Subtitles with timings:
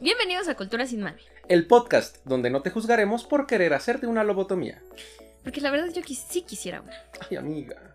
[0.00, 1.20] Bienvenidos a Cultura Sin Mami.
[1.48, 4.82] El podcast donde no te juzgaremos por querer hacerte una lobotomía.
[5.42, 6.92] Porque la verdad yo quis- sí quisiera una.
[7.28, 7.94] Ay, amiga.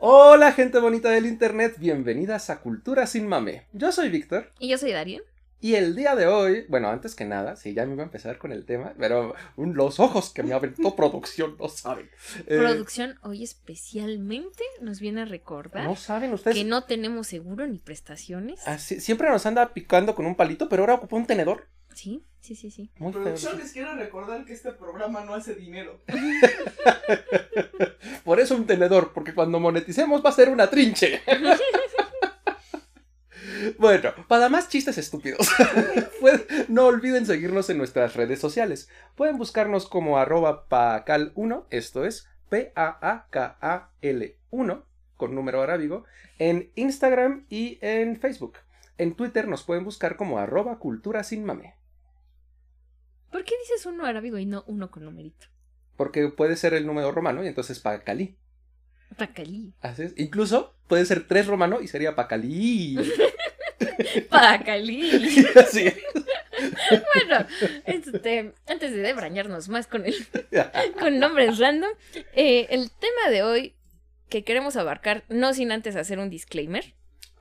[0.00, 1.74] Hola, gente bonita del internet.
[1.78, 3.66] Bienvenidas a Cultura Sin Mame.
[3.72, 4.52] Yo soy Víctor.
[4.58, 5.22] Y yo soy Darío.
[5.60, 8.38] Y el día de hoy, bueno, antes que nada, sí, ya me iba a empezar
[8.38, 12.08] con el tema, pero un- los ojos que me aventó producción no saben.
[12.46, 16.56] Eh, Producción hoy especialmente nos viene a recordar no saben ustedes.
[16.56, 18.66] que no tenemos seguro ni prestaciones.
[18.68, 21.66] Así- siempre nos anda picando con un palito, pero ahora ocupa un tenedor.
[21.92, 22.92] Sí, sí, sí, sí.
[22.98, 23.22] Muy feo.
[23.24, 26.00] Producción les quiero recordar que este programa no hace dinero.
[28.24, 31.20] Por eso un tenedor, porque cuando moneticemos va a ser una trinche.
[33.78, 35.48] bueno, para más chistes estúpidos,
[36.68, 38.88] no olviden seguirnos en nuestras redes sociales.
[39.14, 44.86] Pueden buscarnos como arroba pacal1, esto es P-A-A-K-A-L 1,
[45.16, 46.04] con número arábigo,
[46.38, 48.58] en Instagram y en Facebook.
[48.96, 51.74] En Twitter nos pueden buscar como arroba cultura sin mame.
[53.30, 55.46] ¿Por qué dices uno arábigo y no uno con numerito?
[55.96, 58.36] Porque puede ser el número romano y entonces pacalí.
[59.16, 59.72] Pacalí.
[59.80, 60.14] Así es.
[60.16, 62.96] Incluso puede ser tres romano y sería Pacalí.
[64.30, 65.10] Pacalí.
[65.56, 65.96] Así es.
[67.14, 67.46] bueno,
[67.86, 70.14] este, antes de debrañarnos más con el
[71.00, 71.90] con nombres random,
[72.34, 73.74] eh, el tema de hoy
[74.28, 76.94] que queremos abarcar, no sin antes hacer un disclaimer,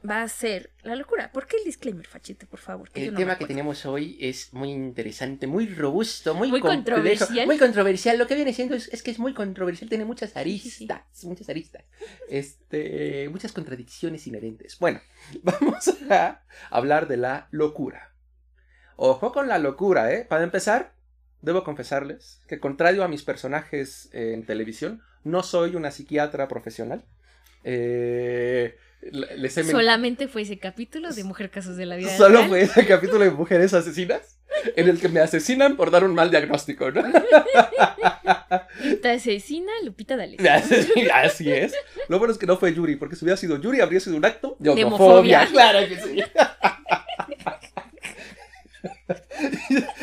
[0.07, 1.31] va a ser la locura.
[1.31, 2.89] ¿Por qué el disclaimer, Fachete, por favor?
[2.89, 6.77] Que El no tema que tenemos hoy es muy interesante, muy robusto, muy, Muy complejo,
[6.77, 7.45] controversial.
[7.45, 8.17] Muy controversial.
[8.17, 11.27] Lo que viene siendo es, es que es muy controversial, tiene muchas aristas, sí.
[11.27, 11.83] muchas aristas.
[12.29, 14.77] Este, muchas contradicciones inherentes.
[14.79, 15.01] Bueno,
[15.43, 18.13] vamos a hablar de la locura.
[18.95, 20.25] Ojo con la locura, ¿eh?
[20.25, 20.93] Para empezar,
[21.41, 27.03] debo confesarles que contrario a mis personajes en televisión, no soy una psiquiatra profesional.
[27.63, 32.39] Eh, les he men- Solamente fue ese capítulo de Mujer Casos de la Vida Solo
[32.39, 32.49] Real.
[32.49, 34.37] fue ese capítulo de mujeres asesinas
[34.75, 37.03] en el que me asesinan por dar un mal diagnóstico, ¿no?
[39.01, 40.49] Te asesina Lupita D'Alessio.
[41.13, 41.73] Así es.
[42.09, 44.25] Lo bueno es que no fue Yuri, porque si hubiera sido Yuri habría sido un
[44.25, 45.45] acto de homofobia.
[45.47, 46.23] Claro que sí.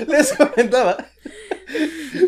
[0.08, 0.96] Les comentaba.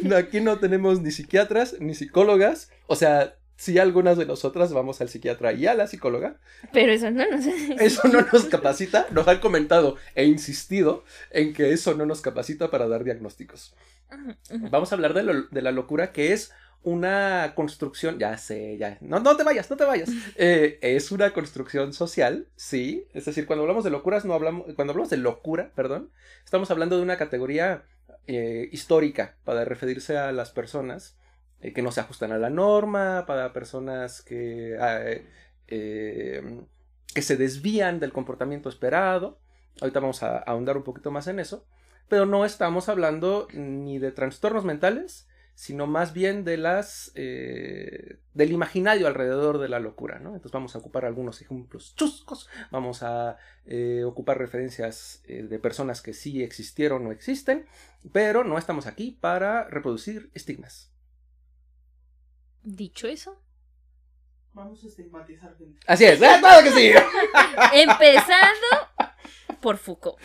[0.03, 2.71] no, Aquí no tenemos ni psiquiatras ni psicólogas.
[2.87, 6.37] O sea, si algunas de nosotras vamos al psiquiatra y a la psicóloga,
[6.73, 7.47] Pero eso no nos
[7.81, 12.71] Eso no nos capacita, nos han comentado e insistido en que eso no nos capacita
[12.71, 13.75] para dar diagnósticos.
[14.71, 16.53] Vamos a hablar de, lo- de la locura, que es
[16.83, 20.09] una construcción, ya sé, ya, no, no te vayas, no te vayas.
[20.37, 24.93] Eh, es una construcción social, sí, es decir, cuando hablamos de locuras, no hablamos, cuando
[24.93, 26.11] hablamos de locura, perdón,
[26.45, 27.83] estamos hablando de una categoría
[28.29, 31.17] eh, histórica para referirse a las personas
[31.61, 35.27] eh, que no se ajustan a la norma, para personas que, ah, eh,
[35.69, 36.61] eh,
[37.15, 39.41] que se desvían del comportamiento esperado.
[39.81, 41.67] Ahorita vamos a ahondar un poquito más en eso.
[42.09, 49.07] Pero no estamos hablando ni de trastornos mentales, sino más bien de las del imaginario
[49.09, 50.29] alrededor de la locura, ¿no?
[50.31, 53.39] Entonces vamos a ocupar algunos ejemplos chuscos, vamos a
[54.05, 57.67] ocupar referencias de personas que sí existieron o existen,
[58.13, 60.96] pero no estamos aquí para reproducir estigmas.
[62.69, 63.41] Dicho eso,
[64.53, 65.79] Vamos a estigmatizar gente.
[65.87, 66.91] Así es, ¡eh, claro que sí!
[67.75, 68.67] empezando
[69.61, 70.19] por Foucault.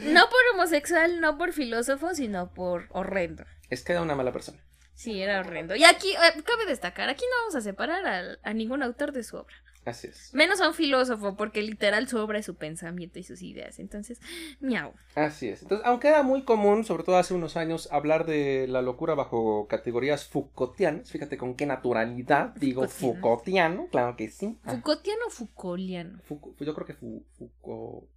[0.00, 3.44] No por homosexual, no por filósofo, sino por horrendo.
[3.70, 4.58] Es que era una mala persona.
[4.92, 5.76] Sí, era horrendo.
[5.76, 9.36] Y aquí, eh, cabe destacar, aquí no vamos a separar a, ningún autor de su
[9.36, 9.54] obra.
[9.84, 10.32] Así es.
[10.32, 13.78] Menos a un filósofo, porque literal su obra es su pensamiento y sus ideas.
[13.78, 14.18] Entonces,
[14.60, 14.92] miau.
[15.14, 15.60] Así es.
[15.62, 19.66] Entonces, aunque era muy común, sobre todo hace unos años, hablar de la locura bajo
[19.68, 23.88] categorías Foucaultianas, fíjate con qué naturalidad digo Foucaultiano.
[23.90, 24.56] Claro que sí.
[24.64, 26.18] Ah, ¿Foucaultiano o Foucaultiano?
[26.28, 28.08] Foucault- yo creo que Fou- Foucault,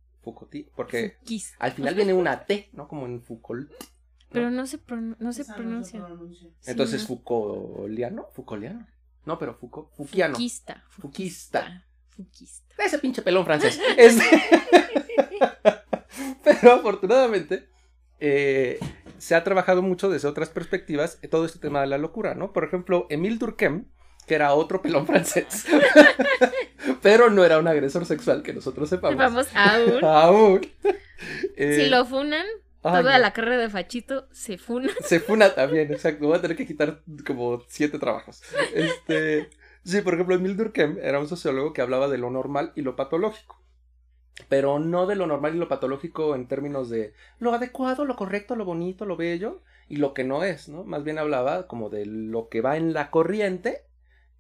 [0.76, 1.54] porque Fouquis.
[1.60, 2.88] al final viene una T, ¿no?
[2.88, 3.70] Como en Foucault.
[4.30, 6.06] Pero no se, pron- no se pronuncia.
[6.06, 6.50] pronuncia.
[6.60, 7.08] Sí, Entonces, no.
[7.08, 8.86] Foucaultiano, Foucaultiano.
[9.28, 10.34] No, pero Foucault, Fouquiano.
[10.34, 10.84] Fouquista.
[10.90, 11.86] Fouquista.
[12.16, 12.74] Fouquista.
[12.84, 13.80] Ese pinche pelón francés.
[13.98, 14.24] Este-
[16.44, 17.68] Pero afortunadamente
[18.20, 18.80] eh,
[19.18, 22.54] se ha trabajado mucho desde otras perspectivas eh, todo este tema de la locura, ¿no?
[22.54, 23.86] Por ejemplo, Emile Durkheim,
[24.26, 25.66] que era otro pelón francés,
[27.02, 29.18] pero no era un agresor sexual, que nosotros sepamos.
[29.18, 30.04] Vamos aún.
[30.04, 30.62] Aún.
[31.58, 32.46] Eh, Si lo funan,
[32.88, 34.92] ay, toda la carrera de Fachito se funa.
[35.04, 36.28] Se funa también, exacto.
[36.28, 38.42] Voy a tener que quitar como siete trabajos.
[38.74, 39.50] Este,
[39.84, 42.96] sí, por ejemplo, Emil Durkheim era un sociólogo que hablaba de lo normal y lo
[42.96, 43.62] patológico.
[44.50, 48.56] Pero no de lo normal y lo patológico en términos de lo adecuado, lo correcto,
[48.56, 50.84] lo bonito, lo bello y lo que no es, ¿no?
[50.84, 53.87] Más bien hablaba como de lo que va en la corriente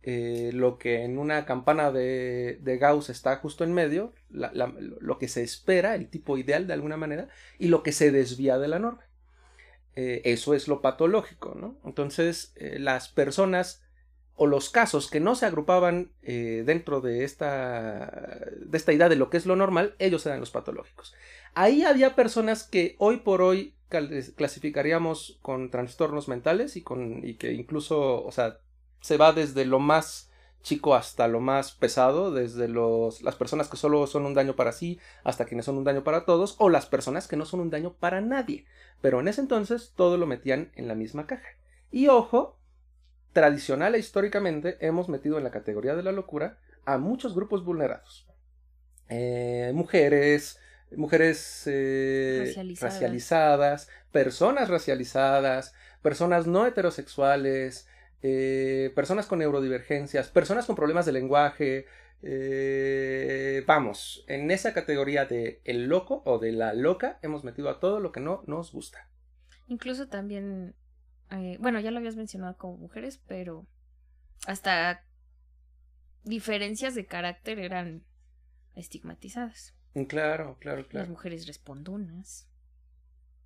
[0.10, 5.28] eh, lo que en una campana de, de Gauss está justo en medio, lo que
[5.28, 7.28] se espera, el tipo ideal de alguna manera,
[7.60, 9.06] y lo que se desvía de la norma.
[9.98, 11.78] Eh, eso es lo patológico, ¿no?
[11.84, 13.84] Entonces, eh, las personas
[14.38, 19.30] o los casos que no se agrupaban dentro de esta, de esta idea de lo
[19.30, 21.16] que es lo normal, ellos eran los patológicos.
[21.54, 27.52] Ahí había personas que hoy por hoy clasificaríamos con trastornos mentales y, con, y que
[27.52, 28.60] incluso, o sea,
[29.08, 30.30] se va desde lo más
[30.62, 34.74] chico hasta lo más pesado, desde los, las personas que solo son un daño para
[34.74, 37.70] sí hasta quienes son un daño para todos, o las personas que no son un
[37.70, 38.66] daño para nadie.
[39.00, 41.48] Pero en ese entonces todo lo metían en la misma caja.
[41.90, 42.60] Y ojo,
[43.32, 48.28] tradicional e históricamente hemos metido en la categoría de la locura a muchos grupos vulnerados.
[49.08, 50.60] Eh, mujeres,
[50.92, 52.82] mujeres eh, Racializadas.
[52.82, 57.88] racializadas, personas racializadas, personas no heterosexuales,
[58.22, 61.86] eh, personas con neurodivergencias, personas con problemas de lenguaje.
[62.24, 67.80] eh, vamos, en esa categoría de el loco o de la loca hemos metido a
[67.80, 69.08] todo lo que no nos gusta.
[69.68, 70.76] Incluso también,
[71.32, 73.66] eh, bueno, ya lo habías mencionado como mujeres, pero
[74.48, 75.04] hasta
[76.24, 78.04] diferencias de carácter eran
[78.76, 79.76] estigmatizadas.
[79.96, 81.10] Mm, Claro, claro, Las claro.
[81.10, 82.48] mujeres respondonas,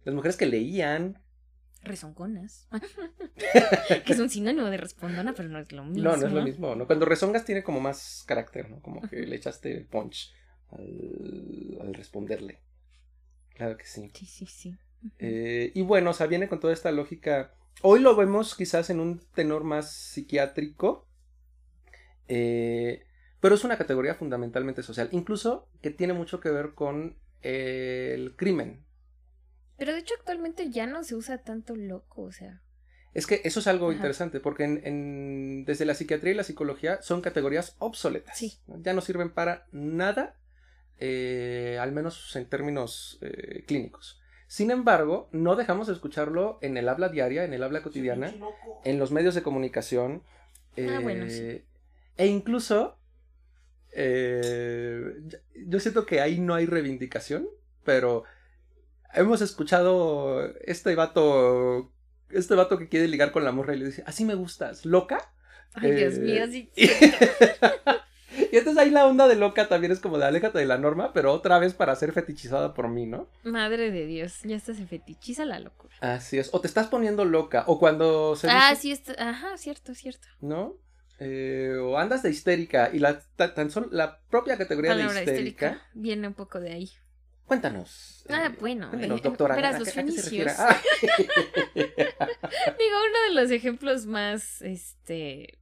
[0.04, 1.22] Las mujeres que leían.
[1.82, 2.68] Rezongonas,
[4.06, 6.12] que es un sinónimo de respondona, pero no es lo mismo.
[6.12, 6.88] No, no es lo mismo, ¿no?
[6.88, 8.82] Cuando rezongas tiene como más carácter, ¿no?
[8.82, 10.32] Como que le echaste punch
[10.70, 12.62] al, al responderle.
[13.56, 14.12] Claro que sí.
[14.14, 14.78] Sí, sí, sí.
[15.20, 17.54] Eh, y bueno, o sea, viene con toda esta lógica.
[17.82, 21.08] Hoy lo vemos quizás en un tenor más psiquiátrico.
[22.28, 23.06] eh,
[23.40, 25.10] pero es una categoría fundamentalmente social.
[25.12, 28.86] Incluso que tiene mucho que ver con eh, el crimen.
[29.82, 32.62] Pero de hecho actualmente ya no se usa tanto loco, o sea.
[33.16, 33.96] Es que eso es algo Ajá.
[33.96, 38.38] interesante, porque en, en- desde la psiquiatría y la psicología son categorías obsoletas.
[38.38, 38.60] Sí.
[38.68, 40.36] Ya no sirven para nada,
[41.00, 44.22] eh, al menos en términos eh, clínicos.
[44.46, 48.32] Sin embargo, no dejamos de escucharlo en el habla diaria, en el habla cotidiana,
[48.84, 50.22] en los medios de comunicación.
[50.78, 51.66] Ah, bueno, eh,
[52.18, 53.00] E incluso,
[53.94, 55.02] eh,
[55.66, 57.48] yo siento que ahí no hay reivindicación,
[57.84, 58.26] pero
[59.14, 61.92] hemos escuchado este vato,
[62.30, 65.34] este vato que quiere ligar con la morra y le dice, así me gustas, loca.
[65.74, 66.70] Ay, Dios Eh, mío, sí.
[68.52, 71.12] y entonces ahí la onda de loca también es como de aléjate de la norma,
[71.14, 73.30] pero otra vez para ser fetichizada por mí, ¿no?
[73.44, 75.94] Madre de Dios, ya hasta se fetichiza la locura.
[76.02, 76.50] Así es.
[76.54, 79.14] O te estás poniendo loca, o cuando se Ah, dice- sí, está...
[79.30, 80.28] ajá, cierto, cierto.
[80.42, 80.76] ¿no?
[81.20, 85.20] Eh, o andas de histérica y la, ta- tan solo la propia categoría Palabra de
[85.22, 85.66] histérica.
[85.68, 86.90] histérica viene un poco de ahí.
[87.52, 88.24] Cuéntanos.
[88.30, 89.56] Ah, eh, bueno, cuéntanos, eh, doctora.
[89.58, 90.52] verás, ¿a los qué- a qué se refiere?
[90.52, 90.70] fenicios.
[90.70, 90.82] Ah.
[92.80, 95.60] Digo, uno de los ejemplos más, este,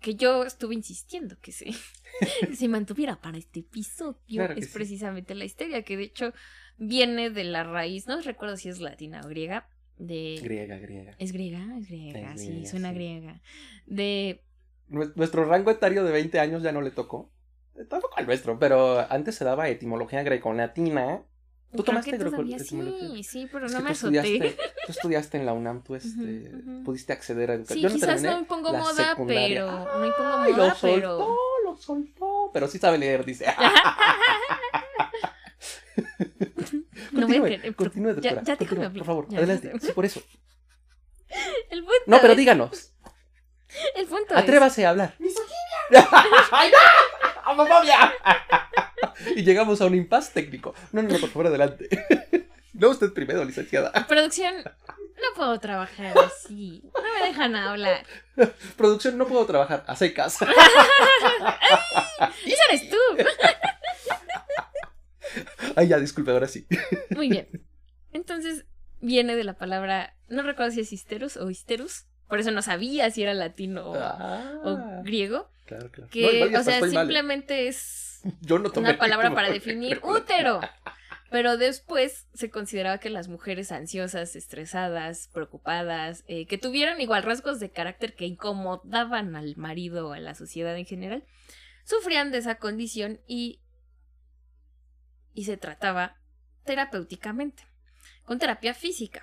[0.00, 4.70] que yo estuve insistiendo que se, que se mantuviera para este episodio Claro es sí.
[4.72, 6.32] precisamente la histeria, que de hecho
[6.78, 10.38] viene de la raíz, no recuerdo si es latina o griega, de...
[10.42, 11.14] griega, griega.
[11.18, 12.94] Es griega, es griega, Es sí, suena sí.
[12.94, 13.42] griega.
[13.84, 14.42] De...
[14.88, 17.30] Nue- Nuestro rango etario de 20 años ya no le tocó.
[17.88, 21.22] Tampoco al nuestro, pero antes se daba etimología greco-latina.
[21.70, 23.08] ¿Tú creo tomaste que greco- todavía etimología?
[23.08, 24.18] Sí, sí, pero Es no me azoté.
[24.18, 26.08] estudiaste, tú estudiaste en la UNAM, tú este,
[26.48, 26.84] Ujú, ujú.
[26.84, 27.76] pudiste acceder a educación.
[27.78, 29.48] Sí, Yo no quizás no impongo la moda, secundaria.
[29.66, 29.98] pero...
[29.98, 31.36] No impongo Ay, moda, lo soltó, pero...
[31.64, 32.50] lo soltó.
[32.54, 33.44] Pero sí sabe leer, dice.
[37.12, 38.42] No voy a Continúe, creer, continúe, ya- doctora.
[38.42, 39.70] ya déjame continúe, por favor, ya, adelante.
[39.74, 39.80] ya.
[39.80, 40.22] Sí, por eso.
[41.70, 42.92] El punto No, pero es- díganos.
[43.94, 44.40] El punto es...
[44.42, 45.14] Atrévase a hablar.
[45.18, 46.08] ¡Misoginia!
[46.52, 47.17] ¡Ay, no!
[47.50, 48.12] ¡Homofobia!
[49.36, 50.74] y llegamos a un impasse técnico.
[50.92, 51.88] No, no, no, por favor, adelante.
[52.74, 53.90] No, usted primero, licenciada.
[54.06, 56.84] Producción, no puedo trabajar así.
[56.94, 58.06] No me dejan hablar.
[58.76, 60.38] Producción, no puedo trabajar a secas.
[62.46, 62.96] Eso eres tú.
[65.74, 66.68] Ay, ya, disculpe, ahora sí.
[67.16, 67.48] Muy bien.
[68.12, 68.64] Entonces,
[69.00, 72.04] viene de la palabra, no recuerdo si es histerus o histerus.
[72.28, 75.50] Por eso no sabía si era latino o, Ah, o griego.
[75.68, 76.10] Claro, claro.
[76.10, 76.90] Que, No, o sea, mal.
[76.90, 78.08] simplemente es
[78.40, 80.60] Yo no una palabra para definir útero.
[81.30, 87.60] Pero después se consideraba que las mujeres ansiosas, estresadas, preocupadas, eh, que tuvieran igual rasgos
[87.60, 91.24] de carácter que incomodaban al marido o a la sociedad en general,
[91.84, 93.60] sufrían de esa condición y,
[95.34, 96.16] y se trataba
[96.64, 97.62] terapéuticamente,
[98.24, 99.22] con terapia física.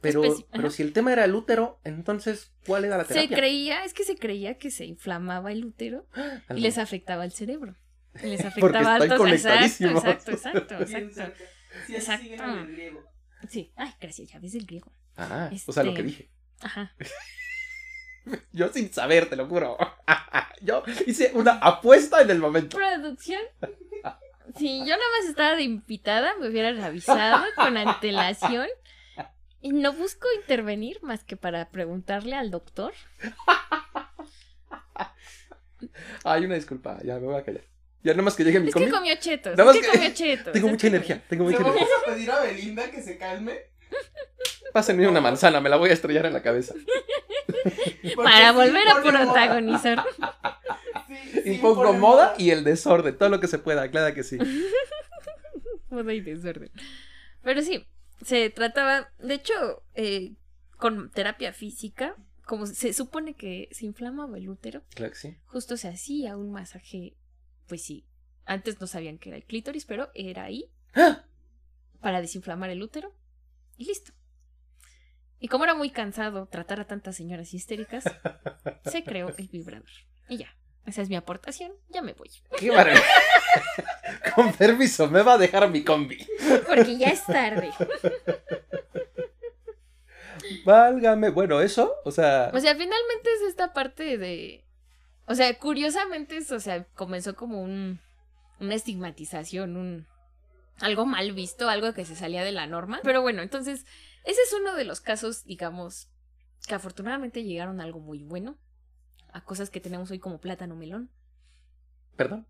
[0.00, 3.36] Pero, pero si el tema era el útero, entonces, ¿cuál era la Se terapia?
[3.36, 7.32] creía, es que se creía que se inflamaba el útero Ah, y les afectaba el
[7.32, 7.76] cerebro.
[8.22, 9.30] Y les Porque afectaba están altos.
[9.30, 11.44] Exacto, exacto, exacto, Bien exacto.
[11.86, 12.22] Sí, así Exacto.
[12.24, 13.04] siguen en el griego.
[13.48, 14.92] Sí, ay, gracias, ya ves el griego.
[15.16, 16.30] Ah, o sea, lo Este- que dije.
[16.60, 16.94] Ajá.
[18.52, 19.76] Yo sin saber, te lo juro.
[20.62, 22.76] Yo hice una apuesta en el momento.
[22.76, 23.40] Producción.
[24.58, 28.66] Si yo nada más estaba de invitada, me hubieran avisado con antelación.
[29.62, 32.92] Y no busco intervenir más que para preguntarle al doctor.
[36.24, 37.64] Ay, una disculpa, ya me voy a callar.
[38.02, 38.86] Ya nada más que llegue mi Es combi.
[38.86, 39.56] que comió chetos.
[39.56, 40.52] Nada Es más que que- comió chetos.
[40.52, 41.96] Tengo mucha energía, tengo ¿Le mucha vamos energía.
[42.06, 43.58] a pedir a Belinda que se calme?
[44.72, 46.74] Pásenme una manzana, me la voy a estrellar en la cabeza.
[48.16, 50.04] Para sí volver a protagonizar.
[51.08, 54.38] Sí, sí Impongo moda y el desorden, todo lo que se pueda, claro que sí.
[55.90, 56.70] Moda y desorden.
[57.42, 57.84] Pero sí,
[58.22, 60.34] se trataba, de hecho, eh,
[60.76, 65.36] con terapia física, como se supone que se inflamaba el útero, Claro que sí.
[65.46, 67.16] justo se hacía un masaje,
[67.66, 68.06] pues sí,
[68.44, 71.24] antes no sabían que era el clítoris, pero era ahí ¡Ah!
[72.00, 73.14] para desinflamar el útero
[73.76, 74.12] y listo.
[75.38, 78.04] Y como era muy cansado tratar a tantas señoras histéricas,
[78.84, 79.88] se creó el vibrador.
[80.28, 80.54] Y ya,
[80.86, 82.30] esa es mi aportación, ya me voy.
[82.58, 83.04] Qué maravilla.
[84.34, 86.26] Con permiso, me va a dejar mi combi.
[86.66, 87.70] Porque ya es tarde.
[90.64, 91.30] Válgame.
[91.30, 92.50] Bueno, eso, o sea.
[92.52, 94.64] O sea, finalmente es esta parte de.
[95.26, 98.00] O sea, curiosamente, es, o sea, comenzó como un.
[98.58, 100.06] una estigmatización, un.
[100.80, 103.00] algo mal visto, algo que se salía de la norma.
[103.02, 103.84] Pero bueno, entonces,
[104.24, 106.08] ese es uno de los casos, digamos,
[106.66, 108.58] que afortunadamente llegaron a algo muy bueno.
[109.32, 111.10] A cosas que tenemos hoy como plátano melón.
[112.16, 112.46] Perdón.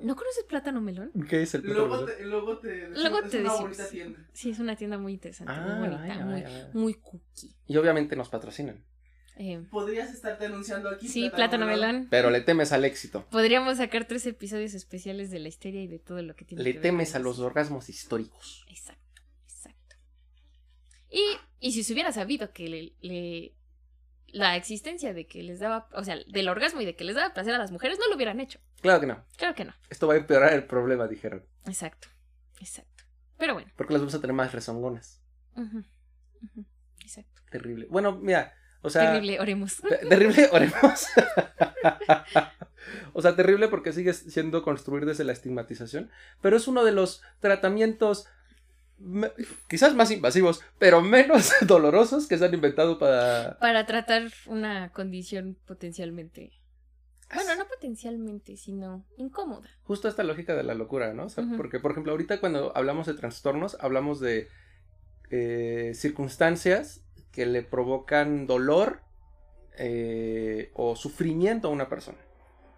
[0.00, 1.12] ¿No conoces plátano melón?
[1.28, 2.18] ¿Qué es el plátano Luego melón?
[2.18, 3.60] te, luego te, Luego es te una decimos.
[3.60, 4.26] bonita tienda.
[4.32, 6.24] Sí, es una tienda muy interesante, Ah, muy bonita, vaya,
[6.72, 7.54] muy, muy cookie.
[7.68, 8.84] Y obviamente nos patrocinan.
[9.36, 11.08] Eh, Podrías estarte anunciando aquí.
[11.08, 12.06] sí, plátano melón.
[12.10, 13.26] Pero le temes al éxito.
[13.30, 16.70] Podríamos sacar tres episodios especiales de la historia y de todo lo que tiene Le
[16.72, 18.64] que ver temes con a los orgasmos históricos.
[18.68, 19.96] Exacto, exacto.
[21.10, 21.22] Y,
[21.60, 23.54] y si se hubiera sabido que le, le-
[24.34, 27.32] la existencia de que les daba, o sea, del orgasmo y de que les daba
[27.32, 28.58] placer a las mujeres, no lo hubieran hecho.
[28.82, 29.24] Claro que no.
[29.36, 29.72] Claro que no.
[29.88, 31.44] Esto va a empeorar el problema, dijeron.
[31.66, 32.08] Exacto,
[32.60, 33.04] exacto.
[33.38, 33.70] Pero bueno.
[33.76, 35.20] Porque las vamos a tener más rezongonas.
[37.00, 37.42] Exacto.
[37.50, 37.86] Terrible.
[37.88, 39.12] Bueno, mira, o sea.
[39.12, 39.76] Terrible, oremos.
[39.80, 41.06] Te- Terrible, oremos.
[43.12, 46.10] o sea, terrible porque sigue siendo construir desde la estigmatización,
[46.40, 48.26] pero es uno de los tratamientos
[49.68, 53.58] quizás más invasivos, pero menos dolorosos que se han inventado para...
[53.58, 56.52] Para tratar una condición potencialmente.
[57.34, 59.68] Bueno, no potencialmente, sino incómoda.
[59.84, 61.24] Justo esta lógica de la locura, ¿no?
[61.24, 61.56] O sea, Ujú.
[61.56, 64.48] porque, por ejemplo, ahorita cuando hablamos de trastornos, hablamos de
[65.30, 69.00] eh, circunstancias que le provocan dolor
[69.76, 72.18] eh, o sufrimiento a una persona.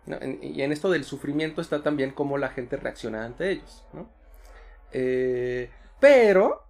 [0.06, 0.16] ¿no?
[0.22, 4.08] En- y en esto del sufrimiento está también cómo la gente reacciona ante ellos, ¿no?
[4.92, 5.68] Eh,
[6.00, 6.66] pero,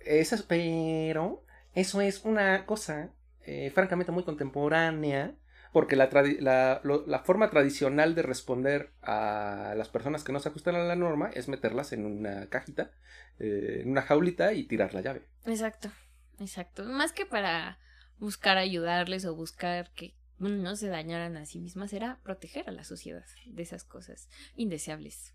[0.00, 3.10] esas, pero, eso es una cosa
[3.42, 5.34] eh, francamente muy contemporánea,
[5.72, 10.94] porque la forma tradicional de responder a las personas que no se ajustan a la
[10.94, 12.92] norma es meterlas en una cajita,
[13.40, 15.26] eh, en una jaulita y tirar la llave.
[15.44, 15.90] Exacto,
[16.38, 16.84] exacto.
[16.84, 17.80] Más que para
[18.18, 22.84] buscar ayudarles o buscar que no se dañaran a sí mismas, era proteger a la
[22.84, 25.34] sociedad de esas cosas indeseables,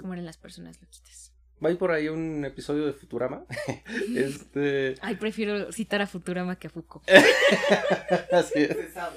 [0.00, 1.35] como eran las personas loquitas.
[1.64, 3.44] Va a ir por ahí un episodio de Futurama.
[4.16, 7.08] este, Ay, prefiero citar a Futurama que a Foucault.
[8.32, 8.76] así es.
[8.76, 9.16] Se sabe.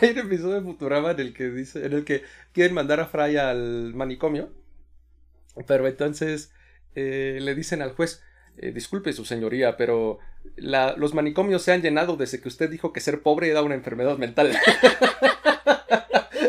[0.00, 3.06] Hay un episodio de Futurama en el que dice, en el que quieren mandar a
[3.06, 4.50] Fry al manicomio,
[5.66, 6.52] pero entonces
[6.96, 8.22] eh, le dicen al juez,
[8.58, 10.18] eh, disculpe su señoría, pero
[10.56, 13.74] la- los manicomios se han llenado desde que usted dijo que ser pobre era una
[13.76, 14.56] enfermedad mental.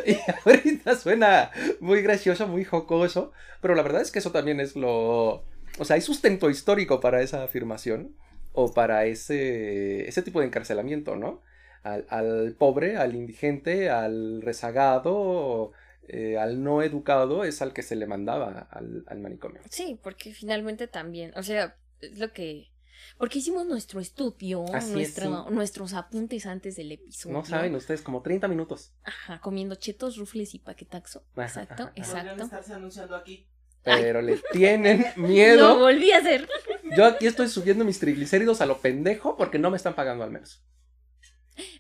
[0.12, 4.76] y ahorita suena muy gracioso, muy jocoso, pero la verdad es que eso también es
[4.76, 5.44] lo...
[5.80, 8.16] O sea, hay sustento histórico para esa afirmación
[8.54, 11.42] o para ese, ese tipo de encarcelamiento, ¿no?
[11.88, 15.72] al, al pobre, al indigente, al rezagado,
[16.08, 19.62] eh, al no educado, es al que se le mandaba al, al manicomio.
[19.70, 22.72] Sí, porque finalmente también, o sea, es lo que...
[23.18, 25.28] Porque hicimos nuestro estudio, es, sí.
[25.50, 27.36] nuestros apuntes antes del episodio.
[27.36, 28.94] No saben ustedes, como 30 minutos.
[29.04, 31.24] Ajá, comiendo chetos, rufles y paquetaxo.
[31.36, 31.94] Ajá, Exacto, ajá.
[31.94, 32.44] Podrían exacto.
[32.44, 33.48] estarse anunciando aquí.
[33.84, 35.80] Pero le tienen Lo miedo.
[35.80, 36.48] volví a hacer.
[36.96, 40.32] Yo aquí estoy subiendo mis triglicéridos a lo pendejo porque no me están pagando al
[40.32, 40.64] menos.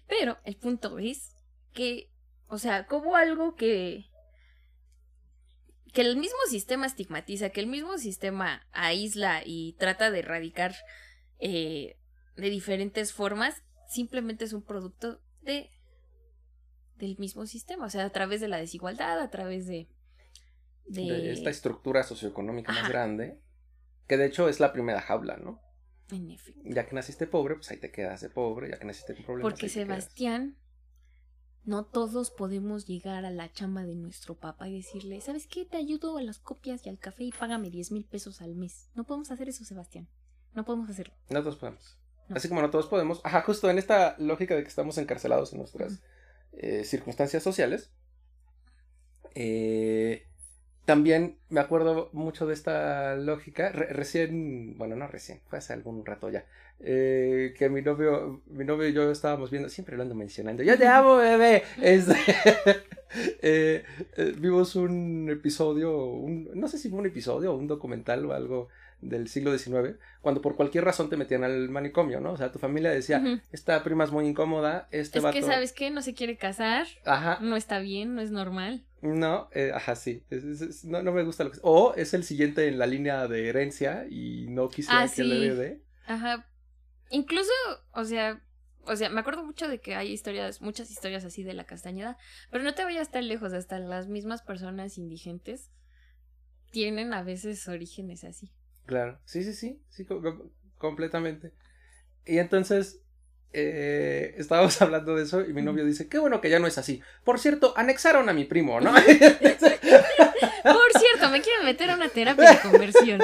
[0.08, 1.36] Pero el punto es
[1.74, 2.10] que,
[2.48, 4.06] o sea, como algo que
[5.94, 10.75] que el mismo sistema estigmatiza, que el mismo sistema aísla y trata de erradicar
[11.39, 11.98] eh,
[12.36, 15.70] de diferentes formas, simplemente es un producto de
[16.98, 19.88] del mismo sistema, o sea, a través de la desigualdad, a través de
[20.88, 23.39] de, De esta estructura socioeconómica más grande,
[24.08, 25.62] que de hecho es la primera jaula, ¿no?
[26.12, 26.62] en efecto.
[26.63, 29.51] Ya que naciste pobre, pues ahí te quedas de pobre, ya que naciste con problemas.
[29.51, 29.70] Porque.
[29.70, 30.58] Sebastián
[31.63, 35.65] no todos podemos llegar a la chamba de nuestro papá y decirle, ¿sabes qué?
[35.65, 38.89] Te ayudo a las copias y al café y págame 10 mil pesos al mes.
[38.96, 40.08] No podemos hacer eso, Sebastián.
[40.58, 41.14] No podemos hacerlo.
[41.30, 41.98] No todos podemos.
[42.28, 42.36] No.
[42.36, 43.22] Así como no todos podemos.
[43.24, 46.02] Ajá, justo en esta lógica de que estamos encarcelados en nuestras
[46.54, 47.92] eh, circunstancias sociales.
[49.36, 50.24] eh,
[50.86, 53.70] también me acuerdo mucho de esta lógica.
[53.72, 56.46] Re- recién, bueno, no recién, fue hace algún rato ya.
[56.80, 60.64] eh, que mi novio, mi novio y yo estábamos viendo, siempre lo ando mencionando.
[60.64, 61.64] Yo te amo, bebé.
[61.82, 62.14] Este,
[63.42, 63.84] eh,
[64.18, 68.34] eh, vimos un episodio, un- no sé si fue un episodio o un documental o
[68.34, 68.70] algo
[69.01, 72.32] del siglo XIX, cuando por cualquier razón te metían al manicomio, ¿no?
[72.34, 75.36] O sea, tu familia decía, esta prima es muy incómoda, este es vato...
[75.36, 75.89] que, ¿sabes qué?
[75.92, 78.86] No se quiere casar, Ajá, no está bien, no es normal.
[79.01, 81.60] no, eh, ajá, sí, es- es- es- no, no me gusta lo que...
[81.62, 85.36] O es el siguiente en la línea de herencia y no quisiera Ah, que le
[85.36, 85.44] sí.
[85.46, 85.82] herede.
[86.08, 86.48] Ajá.
[87.10, 87.51] Incluso,
[87.94, 88.42] o sea,
[88.84, 92.18] o sea, me acuerdo mucho de que hay historias, muchas historias así de la castañeda,
[92.51, 95.70] pero no te vayas tan lejos, hasta las mismas personas indigentes
[96.72, 98.51] tienen a veces orígenes así.
[98.88, 101.51] Claro, sí, sí, sí, sí, co- co- completamente.
[102.25, 103.01] Y entonces,
[103.53, 106.77] eh, estábamos hablando de eso y mi novio dice, qué bueno que ya no es
[106.79, 107.01] así.
[107.24, 108.91] Por cierto, anexaron a mi primo, ¿no?
[110.63, 113.22] Por cierto, me quieren meter a una terapia de conversión.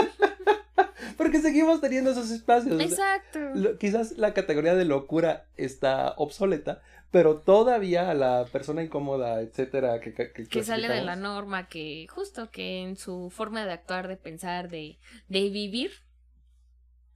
[1.18, 2.80] Porque seguimos teniendo esos espacios.
[2.82, 3.40] Exacto.
[3.80, 6.82] quizás la categoría de locura está obsoleta,
[7.14, 12.08] pero todavía a la persona incómoda, etcétera, que, que, que sale de la norma, que
[12.10, 14.98] justo que en su forma de actuar, de pensar, de,
[15.30, 15.92] de vivir,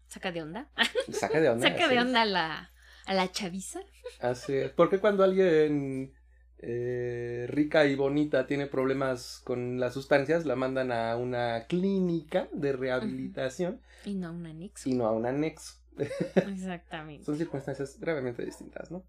[0.05, 0.69] saca de onda.
[1.11, 1.67] Saca de onda.
[1.67, 2.71] saca de onda a la,
[3.07, 3.79] a la chaviza.
[4.19, 4.69] Así es.
[4.69, 6.13] Porque cuando alguien
[6.59, 12.73] eh, rica y bonita tiene problemas con las sustancias, la mandan a una clínica de
[12.73, 14.87] rehabilitación Y no a un anexo.
[14.87, 15.73] y no a un anexo.
[16.35, 17.25] Exactamente.
[17.25, 19.03] Son circunstancias gravemente distintas, ¿no?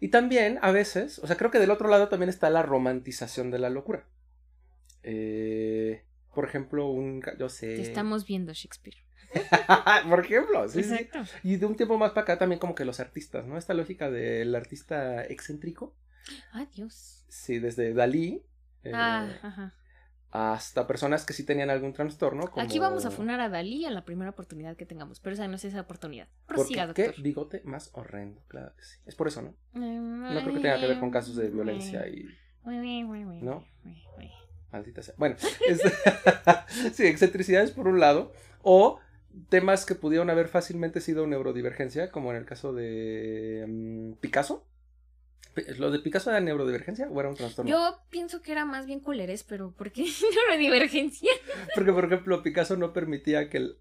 [0.00, 3.50] Y también, a veces, o sea, creo que del otro lado también está la romantización
[3.50, 4.06] de la locura.
[5.02, 7.22] Eh, por ejemplo, un...
[7.38, 7.76] Yo sé...
[7.76, 8.96] Te estamos viendo Shakespeare.
[10.08, 10.94] por ejemplo, sí, sí.
[10.94, 11.30] Exacto.
[11.42, 13.58] Y de un tiempo más para acá también como que los artistas, ¿no?
[13.58, 15.94] Esta lógica del artista excéntrico.
[16.52, 17.24] Adiós.
[17.28, 18.42] Sí, desde Dalí
[18.84, 19.74] eh, Ah, ajá.
[20.34, 22.48] Hasta personas que sí tenían algún trastorno.
[22.50, 22.60] Como...
[22.60, 25.54] Aquí vamos a funar a Dalí a la primera oportunidad que tengamos, pero esa no
[25.54, 26.26] es esa oportunidad.
[26.46, 27.22] Porque Prosiga, qué doctor.
[27.22, 28.98] bigote más horrendo, claro que sí.
[29.06, 29.54] Es por eso, ¿no?
[29.74, 32.26] No No creo que tenga que ver con casos de violencia y
[32.64, 33.64] ¿No?
[34.72, 35.14] maldita sea.
[35.18, 35.36] Bueno,
[35.68, 35.92] este-
[36.92, 38.98] sí, excentricidades por un lado, o
[39.50, 44.66] temas que pudieron haber fácilmente sido neurodivergencia, como en el caso de mm, Picasso.
[45.78, 47.70] ¿Lo de Picasso era neurodivergencia o era un trastorno?
[47.70, 50.04] Yo pienso que era más bien culerés, pero ¿por qué
[50.48, 51.30] neurodivergencia?
[51.74, 53.78] Porque, por ejemplo, Picasso no permitía que el-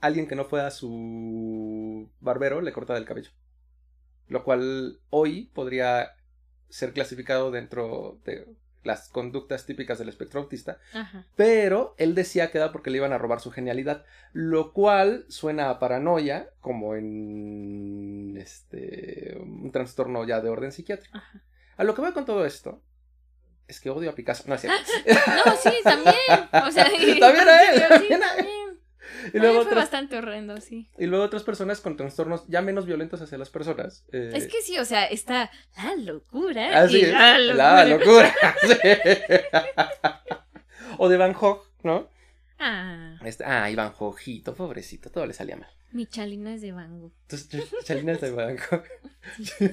[0.00, 3.30] alguien que no fuera su barbero le cortara el cabello.
[4.28, 6.12] Lo cual hoy podría
[6.68, 8.46] ser clasificado dentro de
[8.82, 11.26] las conductas típicas del espectro autista, Ajá.
[11.36, 15.70] pero él decía que era porque le iban a robar su genialidad, lo cual suena
[15.70, 21.18] a paranoia, como en este un trastorno ya de orden psiquiátrico.
[21.18, 21.42] Ajá.
[21.76, 22.82] A lo que voy con todo esto
[23.68, 24.80] es que odio a Picasso, no es cierto.
[25.06, 26.14] No, sí, también.
[26.66, 26.84] O sea,
[27.20, 28.59] También a él, sí, también.
[29.32, 30.88] Y luego, fue otras, bastante horrendo, sí.
[30.98, 34.04] y luego otras personas con trastornos ya menos violentos hacia las personas.
[34.12, 36.82] eh, Es que sí, o sea, está la locura.
[36.82, 38.34] así y es, la la locura.
[38.62, 38.76] Sí.
[40.98, 42.08] o de Van Gogh, ¿no?
[42.58, 45.70] Ah, Este, ah, y Van Goghito, pobrecito, todo le salía mal.
[45.92, 47.10] mi chalina es de Bango.
[47.22, 48.84] Entonces, Chalina es de Van Gogh.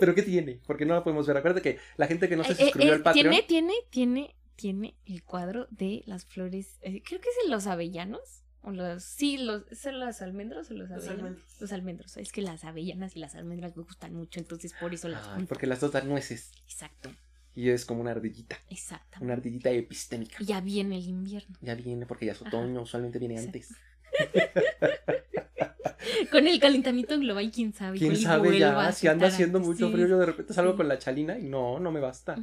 [0.00, 0.60] ¿Pero qué tiene?
[0.66, 1.36] Porque no la podemos ver.
[1.36, 3.30] Acuérdate que la gente que no se Eh, suscribió eh, al Patreon.
[3.30, 6.78] Tiene, tiene, tiene, tiene el cuadro de las flores.
[6.82, 8.20] eh, creo que es los avellanos.
[8.60, 11.18] O los, sí, los, ¿son los almendros o los Los avellanos?
[11.24, 11.60] almendros.
[11.60, 12.16] Los almendros.
[12.16, 15.46] Es que las avellanas y las almendras me gustan mucho, entonces por eso las junto.
[15.48, 16.50] porque las dos dan nueces.
[16.64, 17.10] Exacto,
[17.54, 18.58] Y es como una ardillita.
[18.68, 19.18] exacto.
[19.20, 20.36] Una ardillita epistémica.
[20.40, 21.56] Y ya viene el invierno.
[21.60, 22.48] Ya viene porque ya es Ajá.
[22.48, 23.58] otoño, usualmente viene Exacto.
[23.58, 23.76] antes.
[26.30, 27.98] Con el calentamiento global, quién sabe.
[27.98, 28.92] ¿Quién sabe ya?
[28.92, 29.92] Si anda haciendo antes, mucho sí.
[29.92, 30.76] frío, yo de repente salgo sí.
[30.76, 32.36] con la chalina y no, no me basta.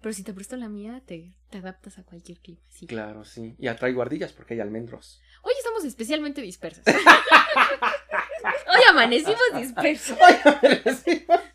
[0.00, 2.60] Pero si te presto la mía, te, te adaptas a cualquier clima.
[2.68, 2.86] Sí.
[2.86, 3.56] Claro, sí.
[3.58, 5.20] Y atraigo ardillas porque hay almendros.
[5.42, 6.84] Hoy estamos especialmente dispersos.
[6.86, 10.16] Hoy amanecimos dispersos.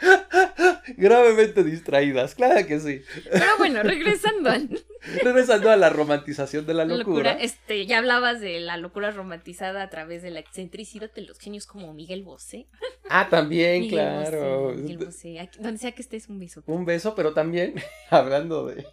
[0.96, 3.02] Gravemente distraídas, claro que sí.
[3.30, 4.68] Pero bueno, regresando a la
[5.22, 7.04] Regresando a la romantización de la locura.
[7.04, 7.32] locura.
[7.32, 11.66] este, ya hablabas de la locura romantizada a través de la excentricidad de los genios
[11.66, 12.66] como Miguel Bosé.
[13.08, 14.62] Ah, también, Miguel claro.
[14.64, 15.40] Bosé, Miguel Bosé.
[15.40, 16.62] Aquí- donde sea que estés, un beso.
[16.66, 17.74] Un beso, pero también,
[18.10, 18.86] hablando de...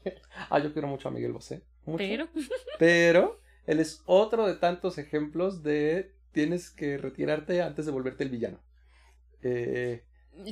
[0.49, 1.61] Ah, yo quiero mucho a Miguel Bosé.
[1.85, 1.97] mucho.
[1.97, 2.29] Pero,
[2.79, 8.29] Pero él es otro de tantos ejemplos de tienes que retirarte antes de volverte el
[8.29, 8.61] villano.
[9.41, 10.03] Eh,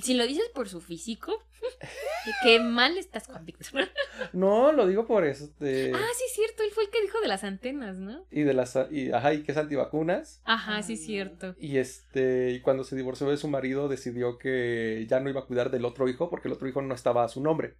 [0.01, 1.33] Si lo dices por su físico,
[2.43, 3.87] qué mal estás con Víctor.
[4.33, 5.45] No, lo digo por eso.
[5.45, 6.63] este, Ah, sí, es cierto.
[6.63, 8.25] Él fue el que dijo de las antenas, ¿no?
[8.31, 10.41] Y de las, y, ajá, y que es antivacunas.
[10.45, 11.55] Ajá, sí, es cierto.
[11.59, 15.45] Y este, y cuando se divorció de su marido, decidió que ya no iba a
[15.45, 17.75] cuidar del otro hijo porque el otro hijo no estaba a su nombre.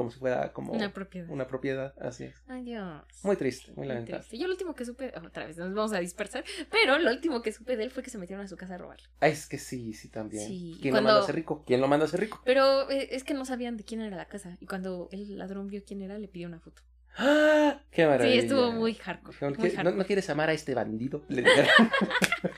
[0.00, 1.28] Como si fuera como Una propiedad.
[1.28, 2.34] una propiedad, así es.
[2.48, 3.02] Ay, Dios.
[3.22, 4.20] Muy triste, muy Muy lamentable.
[4.20, 4.38] triste.
[4.38, 7.52] Yo lo último que supe, otra vez nos vamos a dispersar, pero lo último que
[7.52, 8.96] supe de él fue que se metieron a su casa a robar.
[9.20, 10.48] Ah, es que sí, sí, también.
[10.48, 11.64] Sí, ¿Quién cuando- lo manda a ser rico?
[11.66, 12.40] ¿Quién lo manda a ser rico?
[12.46, 14.56] Pero eh, es que no sabían de quién era la casa.
[14.58, 16.80] Y cuando el ladrón vio quién era, le pidió una foto.
[17.18, 17.82] ¡Ah!
[17.90, 18.32] ¡Qué maravilla!
[18.40, 19.34] Sí, estuvo muy hardcore.
[19.34, 21.24] Dijeron, muy "¿Qué- ¿No, quieres amar a este bandido?
[21.28, 21.90] Le dijeron.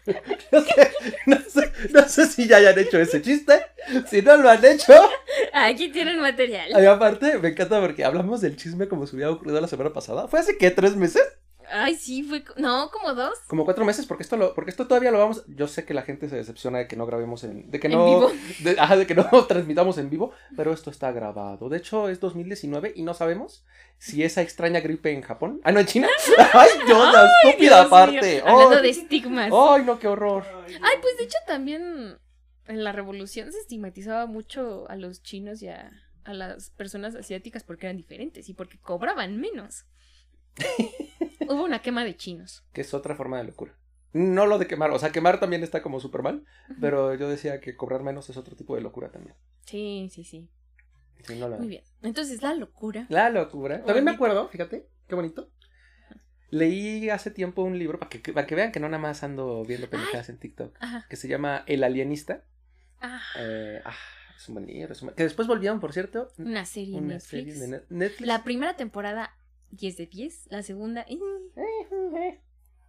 [0.52, 0.90] no, sé,
[1.26, 3.54] no, sé, no sé si ya hayan hecho ese chiste.
[4.06, 4.92] Si no lo han hecho.
[5.52, 6.70] Aquí tienen material.
[6.70, 10.28] Y aparte, me encanta porque hablamos del chisme como se hubiera ocurrido la semana pasada.
[10.28, 10.70] ¿Fue hace qué?
[10.70, 11.22] ¿Tres meses?
[11.70, 12.44] Ay, sí, fue.
[12.56, 13.38] No, como dos.
[13.46, 15.44] Como cuatro meses, porque esto lo, porque esto todavía lo vamos.
[15.46, 17.70] Yo sé que la gente se decepciona de que no grabemos en.
[17.70, 18.04] de que En no.
[18.04, 18.32] vivo.
[18.60, 21.68] De, ajá, de que no transmitamos en vivo, pero esto está grabado.
[21.68, 23.64] De hecho, es 2019 y no sabemos
[23.98, 25.60] si esa extraña gripe en Japón.
[25.64, 26.08] Ah, no, en China.
[26.52, 28.42] Ay, yo, la estúpida Dios parte.
[28.44, 29.50] Hablando de estigmas.
[29.52, 30.44] Ay, no, qué horror.
[30.66, 32.18] Ay, pues de hecho también
[32.66, 35.90] en la revolución se estigmatizaba mucho a los chinos y a,
[36.24, 39.84] a las personas asiáticas porque eran diferentes y porque cobraban menos.
[41.48, 42.64] Hubo una quema de chinos.
[42.72, 43.74] Que es otra forma de locura.
[44.12, 46.44] No lo de quemar, o sea, quemar también está como súper mal,
[46.80, 49.34] pero yo decía que cobrar menos es otro tipo de locura también.
[49.64, 50.48] Sí, sí, sí.
[51.26, 51.82] Sí, no la- Muy bien.
[52.02, 53.06] Entonces la locura.
[53.08, 53.82] La locura.
[53.84, 55.50] También me acuerdo, fíjate, qué bonito.
[56.52, 59.64] Leí hace tiempo un libro para que, para que vean que no nada más ando
[59.64, 61.06] viendo pendejadas en TikTok, Ajá.
[61.08, 62.44] que se llama El Alienista.
[63.00, 63.96] Ah, Eh, ah,
[64.36, 67.14] es un buen libro, es un buen- Que después volvieron, por cierto, una serie una
[67.14, 67.30] Netflix.
[67.30, 68.26] serie de Net- Netflix.
[68.28, 69.34] La primera temporada
[69.70, 72.38] 10 de 10, la segunda eh,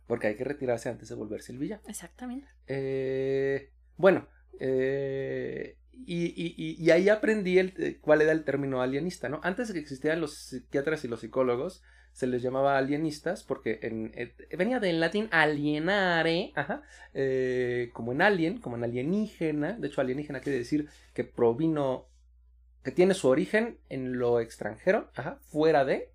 [0.07, 1.81] Porque hay que retirarse antes de volverse el villano.
[1.87, 2.45] exactamente.
[2.67, 4.27] Eh, bueno,
[4.59, 9.39] eh, y, y- y- y ahí aprendí el, cuál era el término alienista, ¿no?
[9.41, 11.81] Antes de que existieran los psiquiatras y los psicólogos,
[12.13, 18.21] se les llamaba alienistas porque en, eh, venía del latín alienare, ajá, eh, como en
[18.21, 19.73] alien, como en alienígena.
[19.73, 22.07] De hecho, alienígena quiere decir que provino,
[22.83, 26.11] que tiene su origen en lo extranjero, ajá, fuera de.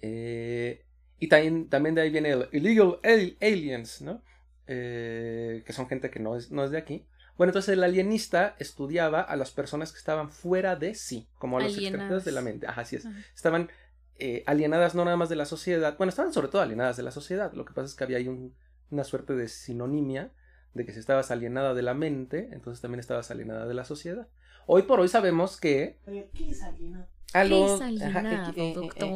[0.00, 0.84] Eh,
[1.18, 4.22] y también, también de ahí viene el illegal al- aliens, ¿no?
[4.66, 7.06] Eh, que son gente que no es, no es de aquí.
[7.36, 11.62] Bueno, entonces el alienista estudiaba a las personas que estaban fuera de sí, como a
[11.62, 12.66] los extranjeros de la mente.
[12.66, 13.06] Ajá, así es.
[13.06, 13.16] Ajá.
[13.34, 13.70] Estaban
[14.18, 17.10] eh, alienadas no nada más de la sociedad, bueno, estaban sobre todo alienadas de la
[17.10, 17.52] sociedad.
[17.52, 18.54] Lo que pasa es que había ahí un-
[18.90, 20.30] una suerte de sinonimia
[20.74, 24.28] de que si estabas alienada de la mente, entonces también estabas alienada de la sociedad.
[24.66, 25.98] Hoy por hoy sabemos que
[26.34, 27.06] ¿Qué es alienado?
[27.34, 29.08] a ¿Qué es los alienado, eh, doctor?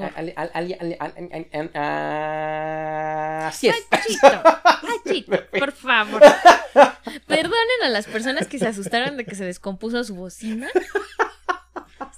[3.46, 3.86] Así es.
[4.06, 4.28] Chito,
[5.06, 6.22] Chito, por favor.
[7.26, 10.68] Perdonen a las personas que se asustaron de que se descompuso su bocina.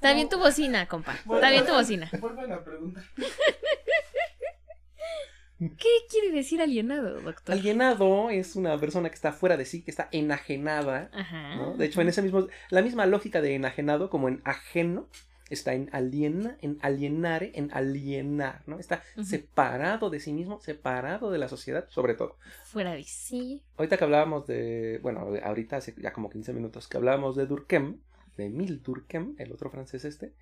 [0.05, 1.15] Está bien tu bocina, compa.
[1.15, 2.11] Está bien tu bocina.
[2.21, 3.05] Vuelvan a preguntar.
[5.59, 7.55] ¿Qué quiere decir alienado, doctor?
[7.55, 11.57] Alienado es una persona que está fuera de sí, que está enajenada Ajá.
[11.57, 11.75] ¿no?
[11.79, 15.09] De hecho, en ese mismo, la misma lógica de enajenado como en ajeno
[15.49, 18.79] está en aliena, en alienare, en alienar, ¿no?
[18.79, 22.37] Está separado de sí mismo, separado de la sociedad, sobre todo.
[22.65, 23.63] Fuera de sí.
[23.79, 28.01] Ahorita que hablábamos de, bueno, ahorita hace ya como 15 minutos que hablábamos de Durkheim,
[28.37, 30.33] de Emile Durkheim, el otro francés este,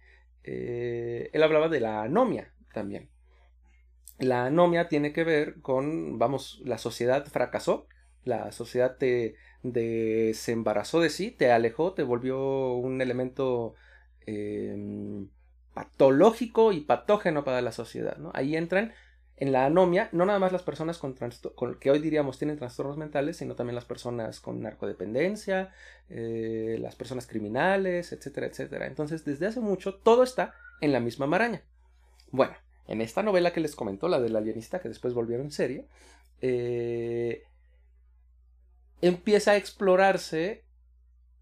[0.45, 3.09] eh, él hablaba de la anomia también.
[4.19, 7.87] La anomia tiene que ver con, vamos, la sociedad fracasó,
[8.25, 13.75] la sociedad te desembarazó de sí, te alejó, te volvió un elemento
[14.27, 15.27] eh,
[15.75, 18.31] patológico y patógeno para la sociedad, ¿no?
[18.35, 18.93] Ahí entran
[19.43, 21.17] en la anomia, no nada más las personas con,
[21.81, 25.75] que hoy diríamos tienen trastornos mentales, sino también las personas con narcodependencia,
[26.09, 28.87] eh, las personas criminales, etcétera, etcétera.
[28.87, 31.65] Entonces, desde hace mucho, todo está en la misma maraña.
[32.31, 32.55] Bueno,
[32.87, 35.89] en esta novela que les comentó, la del alienista, que después volvieron serie,
[36.41, 37.43] eh,
[39.01, 40.63] empieza a explorarse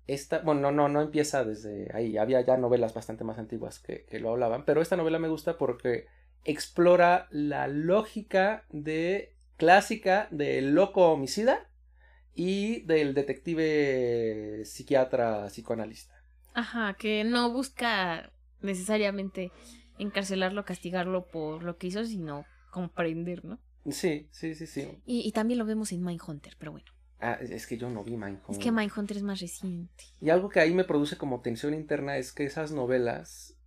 [0.06, 4.06] esta, bueno, no, no, no empieza desde ahí, había ya novelas bastante más antiguas que
[4.20, 6.06] lo hablaban, pero esta novela me gusta porque
[6.44, 11.68] explora la lógica de clásica del loco homicida
[12.34, 16.14] y del detective psiquiatra psicoanalista.
[16.54, 19.52] Ajá, que no busca necesariamente
[19.98, 23.58] encarcelarlo, castigarlo por lo que hizo, sino comprender, ¿no?
[23.90, 24.88] Sí, sí, sí, sí.
[25.04, 26.86] Y, y también lo vemos en Mindhunter, pero bueno.
[27.20, 28.50] Ah, es que yo no vi Mindhunter.
[28.50, 30.04] Es que Mindhunter es más reciente.
[30.20, 33.58] Y algo que ahí me produce como tensión interna es que esas novelas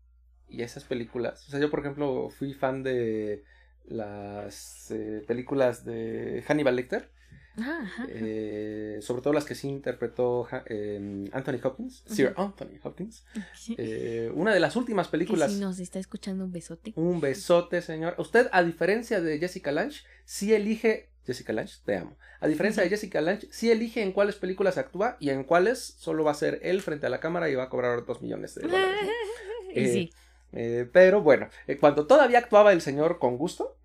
[0.54, 3.44] y esas películas, o sea, yo por ejemplo fui fan de
[3.86, 7.10] las eh, películas de Hannibal Lecter.
[7.56, 8.08] Ah, ajá.
[8.10, 13.26] eh, sobre todo las que sí interpretó eh, Anthony Hopkins, Sir Anthony Hopkins.
[13.78, 15.52] Eh, una de las últimas películas.
[15.54, 16.94] si nos está escuchando un besote.
[16.96, 18.16] Un besote, señor.
[18.18, 21.10] Usted, a diferencia de Jessica Lange, sí elige.
[21.28, 22.18] Jessica Lange, te amo.
[22.40, 26.24] A diferencia de Jessica Lange, sí elige en cuáles películas actúa y en cuáles solo
[26.24, 28.64] va a ser él frente a la cámara y va a cobrar dos millones de
[28.64, 28.98] dólares.
[29.04, 29.10] ¿no?
[29.76, 30.12] Y Eh, sí.
[30.54, 33.78] Eh, pero bueno, eh, cuando todavía actuaba el señor con gusto,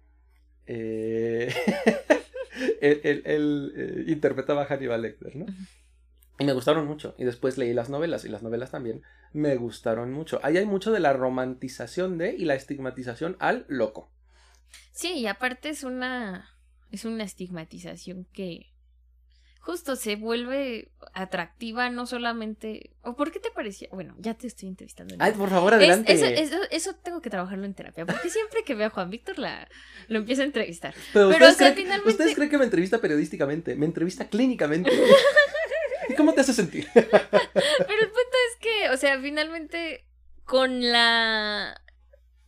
[0.66, 1.52] eh,
[2.80, 5.46] él, él- él, interpretaba a Hannibal Lecter, ¿no?
[6.38, 7.14] Y me gustaron mucho.
[7.18, 9.02] Y después leí las novelas, y las novelas también
[9.32, 10.40] me gustaron mucho.
[10.42, 14.10] Ahí hay mucho de la romantización de y la estigmatización al loco.
[14.92, 16.50] Sí, y aparte es una
[16.90, 18.72] es una estigmatización que
[19.58, 24.68] justo se vuelve atractiva no solamente o por qué te parecía bueno ya te estoy
[24.68, 26.12] entrevistando Ay, por favor, Es- adelante.
[26.12, 29.38] eso, eso, eso tengo que trabajarlo en terapia porque siempre que veo a Juan Víctor
[29.38, 29.68] la
[30.08, 32.64] lo empiezo a entrevistar Pero, pero, ustedes, o sea, creen, finalmente- ustedes creen que me
[32.64, 34.90] entrevista periodísticamente, me entrevista clínicamente.
[36.08, 36.86] ¿Y cómo te hace sentir?
[36.94, 40.06] pero el punto es que o sea finalmente
[40.44, 41.78] con la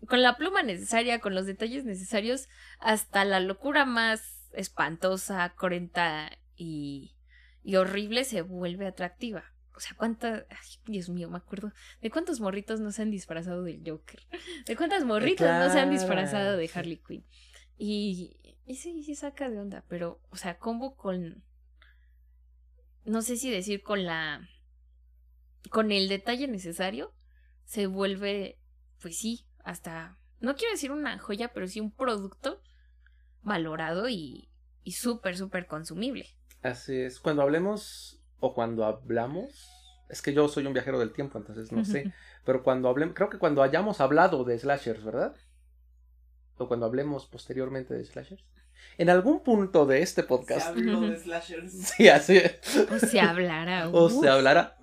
[0.08, 7.16] con la pluma necesaria con los detalles necesarios hasta la locura más espantosa cruenta y
[7.62, 9.44] y horrible se vuelve atractiva.
[9.74, 10.44] O sea, cuántas.
[10.50, 11.72] Ay, Dios mío, me acuerdo.
[12.00, 14.20] ¿De cuántos morritos no se han disfrazado del Joker?
[14.66, 16.70] ¿De cuántas morritas no se han disfrazado de.
[16.72, 17.24] Harley Quinn?
[17.78, 21.44] Y, y sí, sí saca de onda, pero, o sea, combo con.
[23.04, 24.46] No sé si decir con la.
[25.70, 27.14] Con el detalle necesario,
[27.64, 28.58] se vuelve,
[29.00, 30.18] pues sí, hasta.
[30.40, 32.62] No quiero decir una joya, pero sí un producto
[33.42, 34.50] valorado y,
[34.82, 36.26] y súper, súper consumible.
[36.62, 37.20] Así es.
[37.20, 39.68] Cuando hablemos o cuando hablamos,
[40.08, 42.12] es que yo soy un viajero del tiempo, entonces no sé.
[42.44, 45.34] Pero cuando hablemos, creo que cuando hayamos hablado de slashers, ¿verdad?
[46.58, 48.44] O cuando hablemos posteriormente de slashers.
[48.96, 50.68] En algún punto de este Se podcast.
[50.68, 51.72] habló de slashers.
[51.96, 52.54] Sí, así es.
[52.90, 53.88] O se hablará.
[53.92, 54.78] O se hablará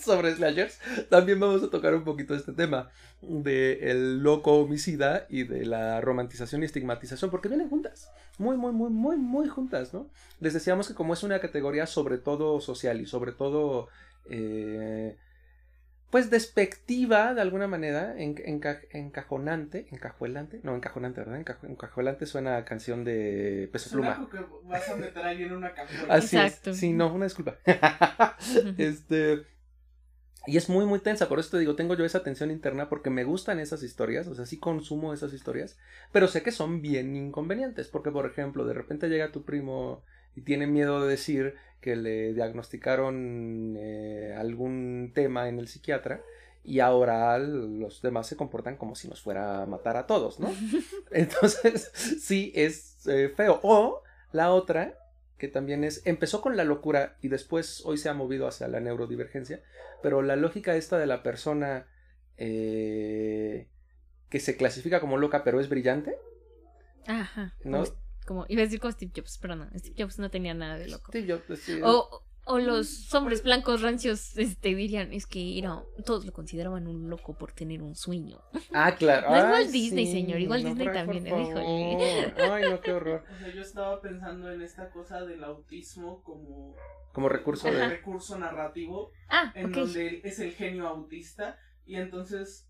[0.00, 0.78] sobre slashers.
[1.08, 6.00] También vamos a tocar un poquito este tema de el loco homicida y de la
[6.00, 8.10] romantización y estigmatización, porque vienen juntas.
[8.42, 10.08] Muy, muy, muy, muy, muy juntas, ¿no?
[10.40, 13.88] Les decíamos que como es una categoría sobre todo social y sobre todo,
[14.28, 15.16] eh,
[16.10, 21.40] pues despectiva de alguna manera, en- enca- encajonante, encajuelante, no, encajonante, ¿verdad?
[21.40, 24.30] Encajo- encajuelante suena a canción de Peso Suena Pluma.
[24.30, 26.12] que vas a meter a alguien en una cajuela.
[26.14, 26.70] Así Exacto.
[26.70, 26.76] es.
[26.78, 27.56] Sí, no, una disculpa.
[28.78, 29.42] este.
[30.46, 31.28] Y es muy, muy tensa.
[31.28, 34.26] Por eso te digo, tengo yo esa tensión interna porque me gustan esas historias.
[34.26, 35.78] O sea, sí consumo esas historias.
[36.10, 37.88] Pero sé que son bien inconvenientes.
[37.88, 40.02] Porque, por ejemplo, de repente llega tu primo
[40.34, 46.22] y tiene miedo de decir que le diagnosticaron eh, algún tema en el psiquiatra.
[46.64, 50.52] Y ahora los demás se comportan como si nos fuera a matar a todos, ¿no?
[51.10, 53.60] Entonces, sí, es eh, feo.
[53.62, 54.02] O
[54.32, 54.96] la otra,
[55.42, 58.78] que también es, empezó con la locura y después hoy se ha movido hacia la
[58.78, 59.60] neurodivergencia,
[60.00, 61.88] pero la lógica esta de la persona
[62.36, 63.68] eh,
[64.30, 66.16] que se clasifica como loca pero es brillante,
[67.08, 67.56] Ajá.
[67.64, 67.82] ¿no?
[68.24, 69.68] Como, iba a decir como Steve Jobs, pero no.
[69.76, 71.10] Steve Jobs no tenía nada de loco.
[71.10, 75.82] Sí, yo, pues, sí, O, o los hombres blancos rancios este, dirían, es que era,
[76.04, 78.40] todos lo consideraban un loco por tener un sueño.
[78.74, 79.28] Ah, claro.
[79.30, 81.40] No es Walt Disney, señor, igual Disney por- también, por.
[81.40, 82.34] Híjole.
[82.38, 83.24] Ay, no, qué horror.
[83.34, 86.74] O sea, yo estaba pensando en esta cosa del autismo como
[87.12, 87.86] Como recurso de...
[87.88, 89.72] recurso narrativo Ah, en ok.
[89.72, 92.66] donde es el genio autista y entonces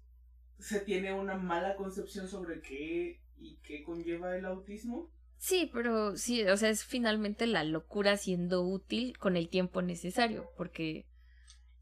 [0.59, 5.09] se tiene una mala concepción sobre qué y qué conlleva el autismo.
[5.47, 10.49] Sí, pero sí, o sea, es finalmente la locura siendo útil con el tiempo necesario,
[10.57, 11.05] porque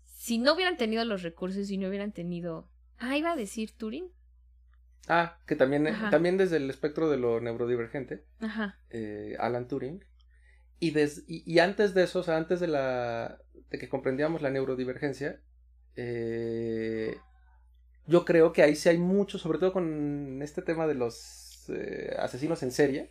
[0.07, 2.69] si no hubieran tenido los recursos y no hubieran tenido...
[2.99, 4.09] Ah, iba a decir Turing.
[5.09, 6.11] Ah, que también, Ajá.
[6.11, 8.77] también desde el espectro de lo neurodivergente, Ajá.
[8.91, 10.05] eh, Alan Turing.
[10.81, 13.39] Y, des- y, y antes de eso, o sea, antes de la
[13.71, 15.41] de que comprendíamos la neurodivergencia,
[15.97, 17.17] eh,
[18.07, 22.15] yo creo que ahí sí hay mucho, sobre todo con este tema de los eh,
[22.19, 23.11] asesinos en serie,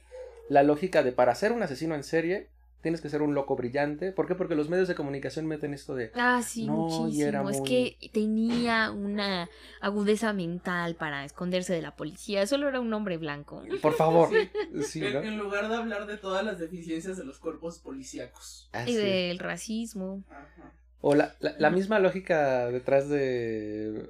[0.50, 2.50] la lógica de para ser un asesino en serie
[2.82, 4.14] tienes que ser un loco brillante.
[4.14, 4.36] ¿Por qué?
[4.36, 7.28] Porque los medios de comunicación meten esto de Ah, sí, No, y muchísimo.
[7.28, 9.50] era Es muy- que tenía una
[9.82, 12.48] agudeza mental para esconderse de la policía.
[12.48, 13.64] Solo era un hombre blanco.
[13.82, 14.30] por favor.
[14.30, 14.82] Sí.
[14.84, 15.22] Sí, en, ¿no?
[15.24, 18.70] en lugar de hablar de todas las deficiencias de los cuerpos policíacos.
[18.72, 19.04] Así Y es.
[19.04, 20.24] del racismo.
[20.30, 20.72] Ajá.
[21.02, 24.10] O la, la, la misma lógica detrás de.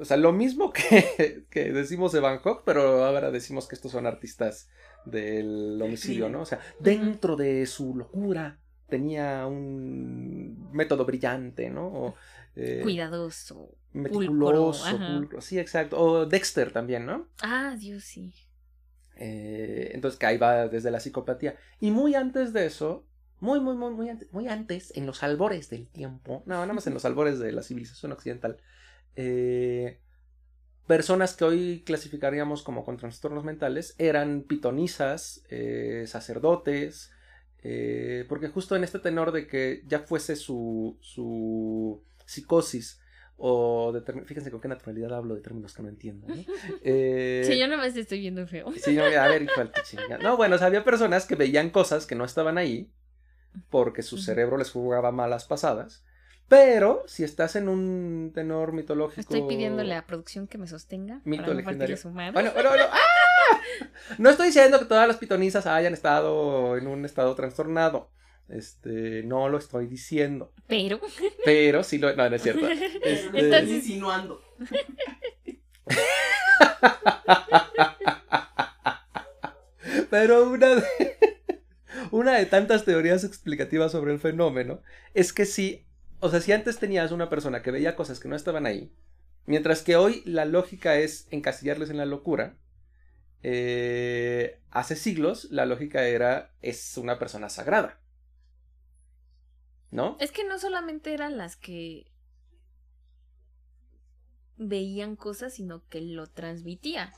[0.00, 3.92] O sea, lo mismo que, que decimos de Van Gogh, pero ahora decimos que estos
[3.92, 4.68] son artistas
[5.04, 6.42] del homicidio, ¿no?
[6.42, 11.86] O sea, dentro de su locura tenía un método brillante, ¿no?
[11.86, 12.14] O,
[12.56, 13.76] eh, Cuidadoso.
[13.92, 15.40] meticuloso, pulcro.
[15.40, 16.00] Sí, exacto.
[16.00, 17.28] O Dexter también, ¿no?
[17.42, 18.34] Ah, Dios, sí.
[19.16, 21.56] Eh, entonces, que ahí va desde la psicopatía.
[21.80, 23.06] Y muy antes de eso,
[23.40, 26.86] muy, muy, muy, muy antes, muy antes, en los albores del tiempo, no, nada más
[26.86, 28.58] en los albores de la civilización occidental,
[29.16, 30.00] eh,
[30.86, 37.12] personas que hoy clasificaríamos como con trastornos mentales eran pitonisas, eh, sacerdotes,
[37.62, 43.00] eh, porque justo en este tenor de que ya fuese su, su psicosis
[43.36, 46.26] o de, fíjense con qué naturalidad hablo de términos que no entiendo.
[46.28, 46.34] ¿no?
[46.82, 48.70] Eh, sí, yo nomás estoy viendo feo.
[48.76, 49.62] Sí, no, a ver, hijo
[50.22, 52.92] No, bueno, o sea, había personas que veían cosas que no estaban ahí
[53.70, 56.04] porque su cerebro les jugaba malas pasadas
[56.48, 59.20] pero si estás en un tenor mitológico.
[59.20, 61.20] Estoy pidiéndole a producción que me sostenga.
[61.24, 61.96] Mito para legendario.
[62.04, 62.84] No bueno, bueno, bueno.
[62.90, 63.60] ¡Ah!
[64.18, 68.10] No estoy diciendo que todas las pitonisas hayan estado en un estado trastornado.
[68.48, 70.52] Este, no lo estoy diciendo.
[70.66, 71.00] Pero.
[71.44, 72.14] Pero sí lo.
[72.14, 72.66] No, no es cierto.
[73.02, 73.40] Este...
[73.40, 74.42] Estás insinuando.
[80.10, 80.84] Pero una de.
[82.10, 84.82] Una de tantas teorías explicativas sobre el fenómeno
[85.14, 85.86] es que sí
[86.24, 88.90] o sea, si antes tenías una persona que veía cosas que no estaban ahí,
[89.44, 92.56] mientras que hoy la lógica es encasillarles en la locura,
[93.42, 98.00] eh, hace siglos la lógica era es una persona sagrada.
[99.90, 100.16] ¿No?
[100.18, 102.10] Es que no solamente eran las que
[104.56, 107.12] veían cosas, sino que lo transmitía.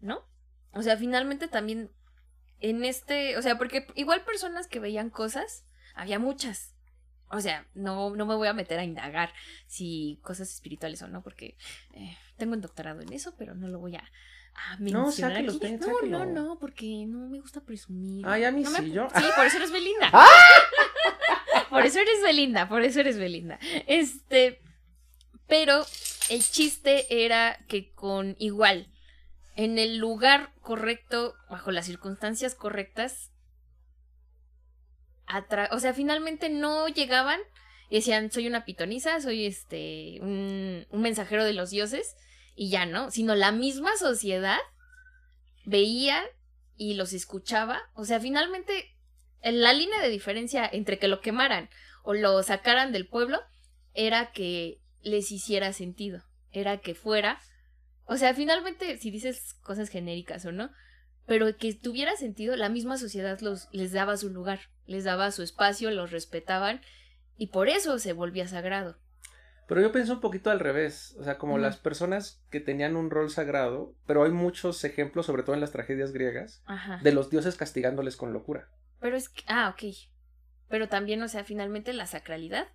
[0.00, 0.28] ¿No?
[0.72, 1.92] O sea, finalmente también
[2.58, 6.75] en este, o sea, porque igual personas que veían cosas, había muchas.
[7.30, 9.32] O sea, no, no me voy a meter a indagar
[9.66, 11.56] si cosas espirituales o no, porque
[11.94, 14.04] eh, tengo un doctorado en eso, pero no lo voy a,
[14.78, 15.76] mencionar no, aquí.
[16.08, 18.26] no, no, no, porque no me gusta presumir.
[18.26, 19.08] Ay, a mí sí, yo.
[19.14, 20.10] Sí, por eso eres Belinda.
[21.70, 23.58] por eso eres Belinda, por eso eres Belinda.
[23.86, 24.60] Este,
[25.46, 25.84] pero
[26.30, 28.88] el chiste era que con igual,
[29.56, 33.30] en el lugar correcto, bajo las circunstancias correctas,
[35.70, 37.40] o sea, finalmente no llegaban
[37.88, 42.16] y decían, soy una pitonisa, soy este, un, un mensajero de los dioses,
[42.56, 44.58] y ya no, sino la misma sociedad
[45.64, 46.24] veía
[46.76, 48.96] y los escuchaba, o sea, finalmente
[49.42, 51.68] la línea de diferencia entre que lo quemaran
[52.02, 53.40] o lo sacaran del pueblo
[53.94, 57.38] era que les hiciera sentido, era que fuera,
[58.04, 60.70] o sea, finalmente si dices cosas genéricas o no,
[61.26, 65.42] pero que tuviera sentido, la misma sociedad los, les daba su lugar, les daba su
[65.42, 66.80] espacio, los respetaban
[67.36, 68.98] y por eso se volvía sagrado.
[69.66, 73.10] Pero yo pienso un poquito al revés, o sea, como las personas que tenían un
[73.10, 76.62] rol sagrado, pero hay muchos ejemplos, sobre todo en las tragedias griegas,
[77.02, 78.68] de los dioses castigándoles con locura.
[79.00, 79.92] Pero es que, ah, ok.
[80.68, 82.68] Pero también, o sea, finalmente la sacralidad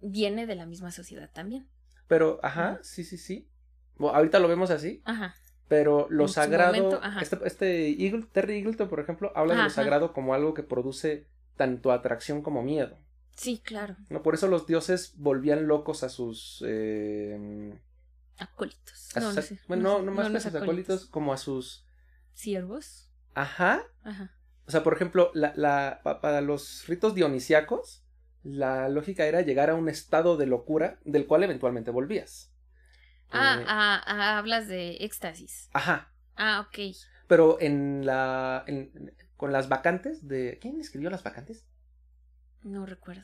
[0.00, 1.68] viene de la misma sociedad también.
[2.08, 3.50] Pero, ajá, sí, sí, sí.
[3.98, 5.02] ahorita lo vemos así.
[5.04, 5.34] Ajá.
[5.68, 10.54] Pero lo sagrado, este, este Terry Eagleton, por ejemplo, habla de lo sagrado como algo
[10.54, 11.26] que produce
[11.56, 12.98] tanto atracción como miedo.
[13.34, 13.96] Sí, claro.
[14.08, 14.22] ¿No?
[14.22, 16.64] Por eso los dioses volvían locos a sus...
[16.66, 17.74] Eh,
[18.38, 19.10] acólitos.
[19.16, 21.84] no, no Bueno, no, más que a sus acólitos, como a sus...
[22.32, 23.10] Siervos.
[23.34, 23.82] Ajá.
[24.04, 24.32] Ajá.
[24.66, 28.04] O sea, por ejemplo, la, la, para los ritos dionisíacos,
[28.42, 32.52] la lógica era llegar a un estado de locura del cual eventualmente volvías.
[33.30, 35.68] Ah, eh, ah, ah, hablas de éxtasis.
[35.72, 36.12] Ajá.
[36.36, 36.96] Ah, ok.
[37.26, 38.64] Pero en la.
[39.36, 40.58] con las vacantes de.
[40.60, 41.66] ¿Quién escribió las vacantes?
[42.66, 43.22] No recuerdo.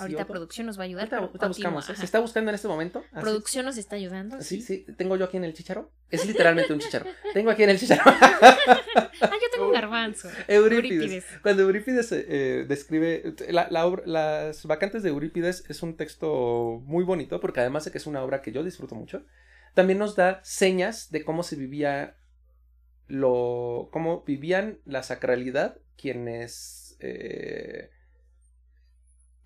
[0.00, 1.14] Ahorita producción nos va a ayudar.
[1.14, 1.88] Ahorita, buscamos.
[1.90, 1.94] ¿eh?
[1.94, 3.04] ¿Se está buscando en este momento?
[3.20, 4.42] producción nos está ayudando.
[4.42, 5.92] Sí, sí, Tengo yo aquí en el chicharo.
[6.10, 7.06] Es literalmente un chicharo.
[7.32, 8.02] Tengo aquí en el chicharo.
[8.04, 10.28] ah, yo tengo un garbanzo.
[10.48, 11.24] Eurípides.
[11.40, 13.36] Cuando Eurípides eh, describe.
[13.48, 13.68] La,
[14.06, 18.24] las vacantes de Eurípides es un texto muy bonito porque además de que es una
[18.24, 19.24] obra que yo disfruto mucho,
[19.74, 22.16] también nos da señas de cómo se vivía
[23.06, 23.88] lo.
[23.92, 26.96] cómo vivían la sacralidad quienes.
[26.98, 27.93] Eh,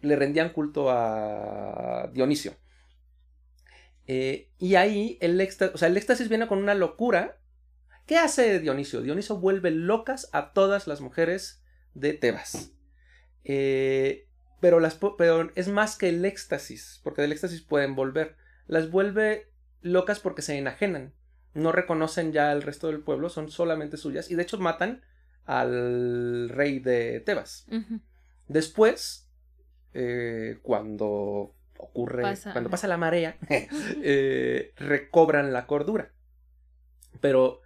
[0.01, 2.55] le rendían culto a Dionisio.
[4.07, 7.39] Eh, y ahí el éxtasis, o sea, el éxtasis viene con una locura.
[8.07, 9.03] ¿Qué hace Dionisio?
[9.03, 11.63] Dionisio vuelve locas a todas las mujeres
[11.95, 12.73] de Tebas.
[13.45, 14.27] Eh,
[14.61, 18.37] pero, las, pero es más que el éxtasis, porque del éxtasis pueden volver.
[18.67, 21.15] Las vuelve locas porque se enajenan.
[21.53, 24.31] No reconocen ya al resto del pueblo, son solamente suyas.
[24.31, 25.03] Y de hecho matan
[25.45, 27.67] al rey de Tebas.
[28.49, 29.28] Después
[29.95, 32.23] eh, cuando ocurre,
[32.53, 33.37] cuando pasa la marea,
[34.03, 36.13] eh, recobran la cordura.
[37.21, 37.63] Pero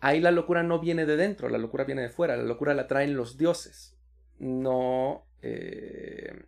[0.00, 2.86] ahí la locura no viene de dentro, la locura viene de fuera, la locura la
[2.86, 3.96] traen los dioses.
[4.38, 6.46] No, eh,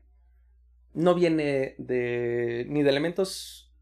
[0.93, 3.72] no viene de, ni de elementos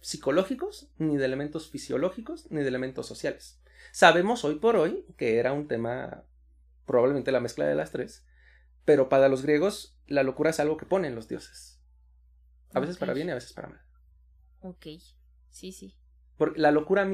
[0.00, 3.60] psicológicos, ni de elementos fisiológicos, ni de elementos sociales.
[3.92, 6.24] Sabemos hoy por hoy que era un tema
[6.84, 8.24] probablemente la mezcla de las tres,
[8.86, 11.78] pero para los griegos la locura es algo que ponen los dioses.
[12.72, 13.82] A veces para bien y a veces para mal.
[14.60, 14.86] Ok,
[15.50, 15.94] sí, sí.
[16.38, 17.08] Porque la locura,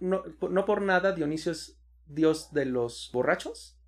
[0.00, 3.78] no, no por nada Dionisio es dios de los borrachos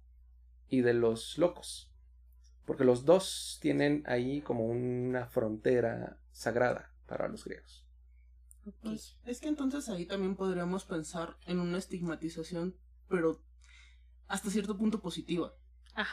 [0.68, 1.92] y de los locos.
[2.64, 7.86] Porque los dos tienen ahí como una frontera sagrada para los griegos.
[8.82, 12.76] Pues, es que entonces ahí también podríamos pensar en una estigmatización,
[13.08, 13.40] pero
[14.26, 15.54] hasta cierto punto positiva.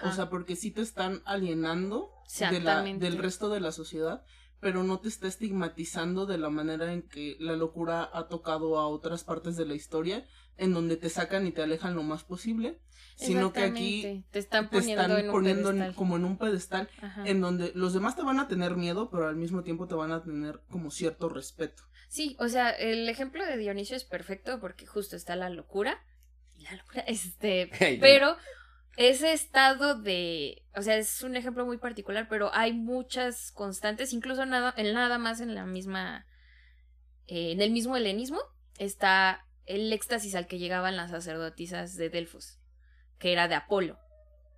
[0.03, 4.25] O sea, porque sí te están alienando del resto de la sociedad,
[4.59, 8.87] pero no te está estigmatizando de la manera en que la locura ha tocado a
[8.87, 10.25] otras partes de la historia,
[10.57, 12.79] en donde te sacan y te alejan lo más posible,
[13.15, 16.89] sino que aquí te están poniendo, como en un pedestal,
[17.25, 20.11] en donde los demás te van a tener miedo, pero al mismo tiempo te van
[20.11, 21.83] a tener como cierto respeto.
[22.07, 26.03] Sí, o sea, el ejemplo de Dionisio es perfecto porque justo está la locura,
[26.57, 27.69] la locura, este,
[27.99, 28.37] pero
[28.95, 34.45] ese estado de, o sea, es un ejemplo muy particular, pero hay muchas constantes, incluso
[34.45, 36.27] nada, en nada más en la misma,
[37.27, 38.39] eh, en el mismo helenismo
[38.77, 42.59] está el éxtasis al que llegaban las sacerdotisas de Delfos,
[43.17, 43.97] que era de Apolo.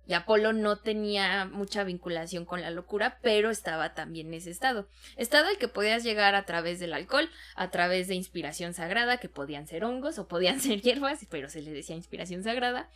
[0.08, 4.88] Y Apolo no tenía mucha vinculación con la locura, pero estaba también en ese estado.
[5.16, 9.28] Estado al que podías llegar a través del alcohol, a través de inspiración sagrada, que
[9.28, 12.88] podían ser hongos o podían ser hierbas, pero se le decía inspiración sagrada.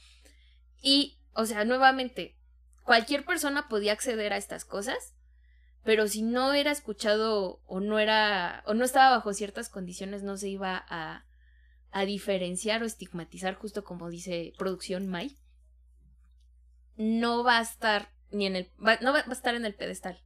[0.83, 2.37] Y o sea, nuevamente,
[2.83, 5.15] cualquier persona podía acceder a estas cosas,
[5.85, 10.37] pero si no era escuchado o no era o no estaba bajo ciertas condiciones no
[10.37, 11.25] se iba a,
[11.91, 15.37] a diferenciar o estigmatizar justo como dice producción May
[16.97, 18.71] no va a estar ni en el
[19.01, 20.23] no va a estar en el pedestal.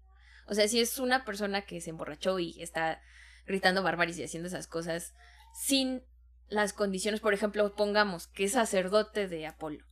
[0.47, 3.01] O sea si es una persona que se emborrachó y está
[3.47, 5.15] gritando barbaries y haciendo esas cosas
[5.55, 6.03] sin
[6.49, 9.85] las condiciones por ejemplo pongamos que es sacerdote de Apolo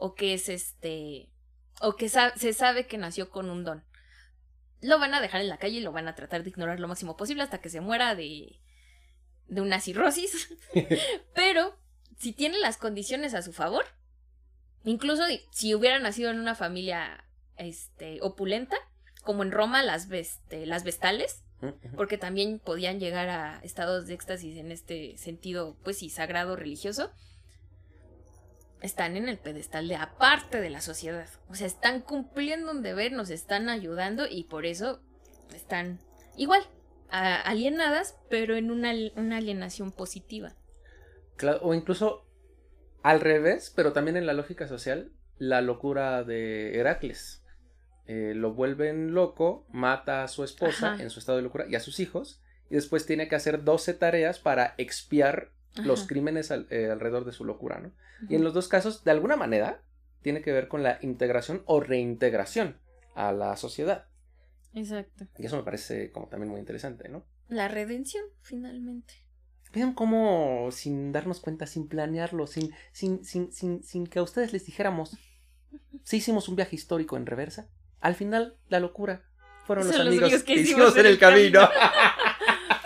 [0.00, 1.28] o que es este
[1.82, 3.84] o que se sabe que nació con un don.
[4.80, 6.88] Lo van a dejar en la calle y lo van a tratar de ignorar lo
[6.88, 8.58] máximo posible hasta que se muera de
[9.46, 10.48] de una cirrosis.
[11.34, 11.78] Pero
[12.18, 13.84] si tiene las condiciones a su favor,
[14.84, 15.22] incluso
[15.52, 17.24] si hubiera nacido en una familia
[17.56, 18.76] este opulenta,
[19.22, 21.44] como en Roma las este, las vestales,
[21.94, 27.12] porque también podían llegar a estados de éxtasis en este sentido, pues sí, sagrado religioso
[28.80, 31.28] están en el pedestal de aparte de la sociedad.
[31.48, 35.00] O sea, están cumpliendo un deber, nos están ayudando y por eso
[35.54, 36.00] están
[36.36, 36.62] igual,
[37.10, 40.54] alienadas, pero en una, alienación positiva.
[41.36, 42.26] Claro, o incluso
[43.02, 47.42] al revés, pero también en la lógica social, la locura de Heracles.
[48.06, 51.80] Eh, lo vuelven loco, mata a su esposa en su estado de locura y a
[51.80, 57.24] sus hijos, y después tiene que hacer 12 tareas para expiar los crímenes eh, alrededor
[57.24, 57.92] de su locura, ¿no?
[58.28, 59.82] Y en los dos casos, de alguna manera,
[60.22, 62.76] tiene que ver con la integración o reintegración
[63.14, 64.06] a la sociedad.
[64.74, 65.26] Exacto.
[65.38, 67.24] Y eso me parece como también muy interesante, ¿no?
[67.48, 69.14] La redención, finalmente.
[69.72, 74.52] Vean cómo, sin darnos cuenta, sin planearlo, sin, sin, sin, sin, sin que a ustedes
[74.52, 75.16] les dijéramos,
[76.04, 77.68] si hicimos un viaje histórico en reversa,
[78.00, 79.24] al final la locura
[79.66, 81.60] fueron los amigos, que, hicimos en el camino.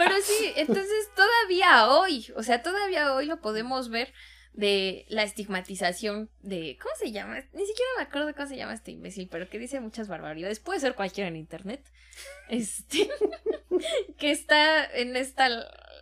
[0.04, 4.12] Pero sí, entonces todavía hoy, o sea, todavía hoy lo podemos ver
[4.52, 7.40] de la estigmatización de ¿cómo se llama?
[7.52, 10.60] Ni siquiera me acuerdo cómo se llama este imbécil, pero que dice muchas barbaridades.
[10.60, 11.84] Puede ser cualquiera en internet.
[12.48, 13.10] Este
[14.18, 15.48] que está en esta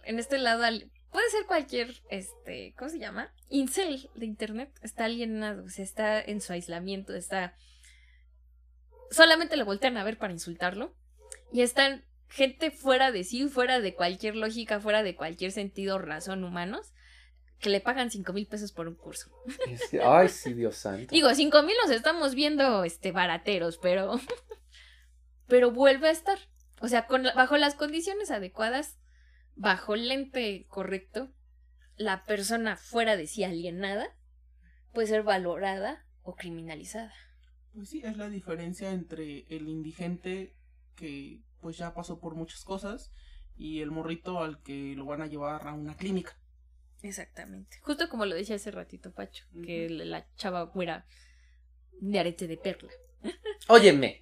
[0.05, 0.64] en este lado
[1.11, 3.32] puede ser cualquier este, ¿cómo se llama?
[3.48, 7.55] incel de internet, está alienado, o sea, está en su aislamiento, está
[9.11, 10.96] solamente lo voltean a ver para insultarlo
[11.53, 16.45] y están gente fuera de sí, fuera de cualquier lógica, fuera de cualquier sentido, razón
[16.45, 16.95] humanos,
[17.59, 19.30] que le pagan cinco mil pesos por un curso.
[20.03, 21.14] Ay, sí, Dios santo.
[21.14, 24.18] Digo, cinco mil los estamos viendo este barateros, pero
[25.47, 26.39] pero vuelve a estar.
[26.80, 28.99] O sea, con bajo las condiciones adecuadas,
[29.55, 31.30] bajo el lente correcto,
[31.97, 34.16] la persona fuera de sí alienada
[34.93, 37.12] puede ser valorada o criminalizada.
[37.74, 40.57] Pues sí, es la diferencia entre el indigente
[40.97, 43.10] que pues ya pasó por muchas cosas
[43.56, 46.36] y el morrito al que lo van a llevar a una clínica.
[47.02, 47.78] Exactamente.
[47.80, 51.06] Justo como lo decía hace ratito Pacho, que la chava fuera
[52.00, 52.90] de arete de perla.
[53.68, 54.20] Óyeme.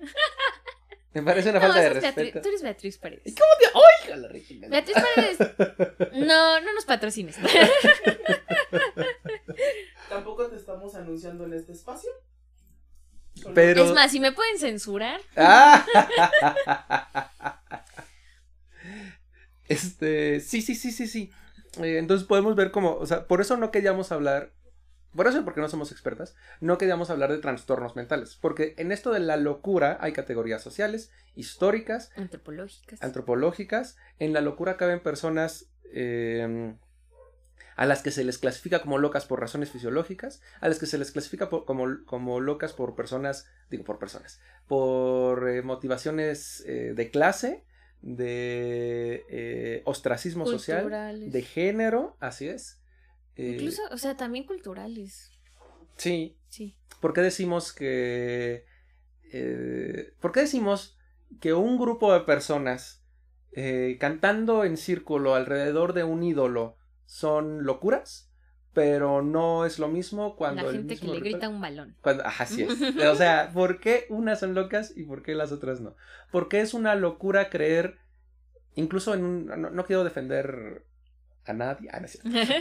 [1.13, 2.41] Me parece una falta de respeto.
[2.41, 3.35] tú eres Beatriz Paredes.
[3.35, 4.13] ¿Cómo te.?
[4.15, 4.69] ¡Ay, la Regina!
[4.69, 5.39] Beatriz Paredes.
[6.27, 7.37] No, no nos patrocines.
[10.09, 12.11] Tampoco te estamos anunciando en este espacio.
[13.55, 13.85] Pero...
[13.85, 15.21] Es más, si me pueden censurar.
[19.71, 21.31] Este, sí, sí, sí, sí, sí.
[21.81, 24.53] Eh, entonces podemos ver como, o sea, por eso no queríamos hablar,
[25.15, 29.13] por eso porque no somos expertas, no queríamos hablar de trastornos mentales, porque en esto
[29.13, 33.01] de la locura hay categorías sociales, históricas, antropológicas.
[33.01, 33.97] Antropológicas.
[34.19, 36.77] En la locura caben personas em,
[37.81, 40.99] a las que se les clasifica como locas por razones fisiológicas, a las que se
[40.99, 47.11] les clasifica como, como, locas por personas, digo por personas, por eh, motivaciones eh, de
[47.11, 47.65] clase,
[48.03, 52.83] de eh, ostracismo social, de género, así es.
[53.35, 55.31] Incluso, o sea, también culturales.
[55.97, 56.37] Sí.
[56.51, 56.77] Sí.
[57.01, 58.67] ¿Por qué decimos que...
[60.21, 60.99] ¿Por qué decimos
[61.41, 63.03] que un grupo de personas
[63.99, 66.77] cantando en círculo alrededor de un ídolo
[67.11, 68.31] son locuras,
[68.73, 70.63] pero no es lo mismo cuando...
[70.63, 71.97] La gente que le grita un balón.
[72.03, 72.81] Cuando, ajá, así es.
[73.05, 75.97] o sea, ¿por qué unas son locas y por qué las otras no?
[76.31, 77.99] Porque es una locura creer,
[78.77, 79.47] incluso en un...
[79.47, 80.87] No, quiero defender
[81.45, 82.01] a nadie, ah,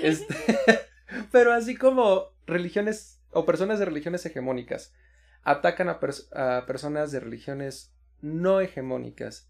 [0.02, 0.39] este,
[1.32, 4.95] pero así como religiones o personas de religiones hegemónicas
[5.43, 6.00] atacan a,
[6.34, 9.47] a personas de religiones no hegemónicas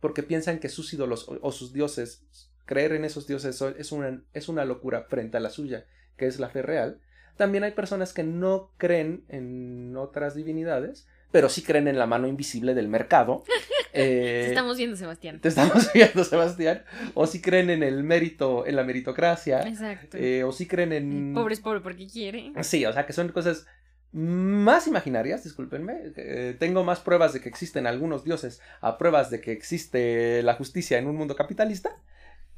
[0.00, 2.26] porque piensan que sus ídolos o sus dioses
[2.64, 5.86] creer en esos dioses es una, es una locura frente a la suya,
[6.16, 7.00] que es la fe real.
[7.36, 12.28] También hay personas que no creen en otras divinidades, pero sí creen en la mano
[12.28, 13.42] invisible del mercado.
[13.92, 15.40] te estamos viendo, Sebastián.
[15.40, 16.84] Te estamos viendo, Sebastián.
[17.14, 19.66] O sí creen en el mérito, en la meritocracia.
[19.66, 20.18] Exacto.
[20.18, 21.34] Eh, o sí creen en.
[21.34, 22.52] Pobre es pobre porque quiere.
[22.62, 23.66] Sí, o sea que son cosas
[24.12, 26.12] más imaginarias, discúlpenme.
[26.16, 30.54] Eh, tengo más pruebas de que existen algunos dioses a pruebas de que existe la
[30.54, 31.96] justicia en un mundo capitalista.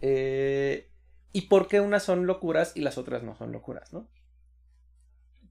[0.06, 0.90] Eh,
[1.32, 4.06] y por qué unas son locuras y las otras no son locuras, ¿no?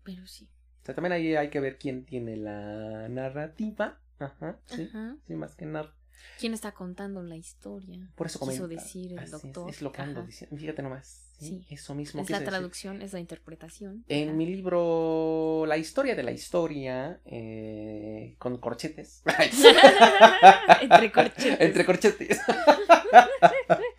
[0.04, 0.48] Pero sí.
[0.84, 4.00] O sea, también ahí hay que ver quién tiene la narrativa.
[4.20, 4.92] Ajá, sí.
[5.26, 5.96] Sí, más que nada.
[6.40, 8.12] ¿Quién está contando la historia?
[8.14, 9.72] Por eso quiso decir el doctor.
[9.72, 10.56] Es, lo que ando diciendo.
[10.56, 11.32] Fíjate nomás.
[11.40, 12.22] Sí, Eso mismo.
[12.22, 14.06] Es la traducción, es la interpretación.
[14.08, 19.24] En mi libro La historia de la historia, eh, con corchetes.
[20.82, 21.58] Entre corchetes.
[21.60, 22.40] Entre corchetes.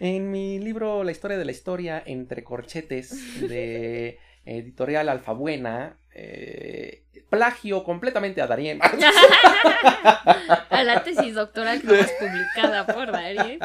[0.00, 7.84] En mi libro La historia de la historia, entre corchetes, de editorial Alfabuena, eh, plagio
[7.84, 8.80] completamente a Darien.
[10.70, 13.58] a la tesis doctoral que es publicada por Darien.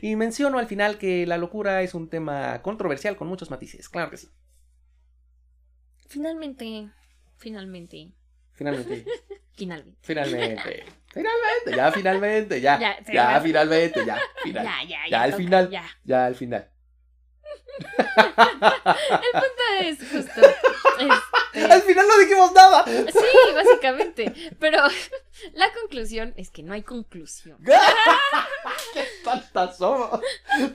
[0.00, 4.12] Y menciono al final que la locura es un tema controversial con muchos matices, claro
[4.12, 4.28] que sí.
[6.06, 6.88] Finalmente,
[7.36, 8.12] finalmente.
[8.54, 9.04] Finalmente.
[9.52, 9.98] Finalmente.
[10.02, 10.84] Finalmente.
[11.14, 12.78] Finalmente, ya finalmente, ya.
[12.80, 14.18] Ya, ya finalmente, ya.
[14.42, 15.22] Final, ya, ya, ya.
[15.22, 15.70] al final.
[15.70, 15.84] Ya.
[16.02, 16.70] ya al final.
[17.78, 20.40] El punto es justo.
[20.98, 21.72] Este...
[21.72, 22.84] Al final no dijimos nada.
[22.84, 24.32] Sí, básicamente.
[24.58, 24.78] Pero
[25.52, 27.58] la conclusión es que no hay conclusión.
[28.92, 30.20] ¡Qué tontas somos!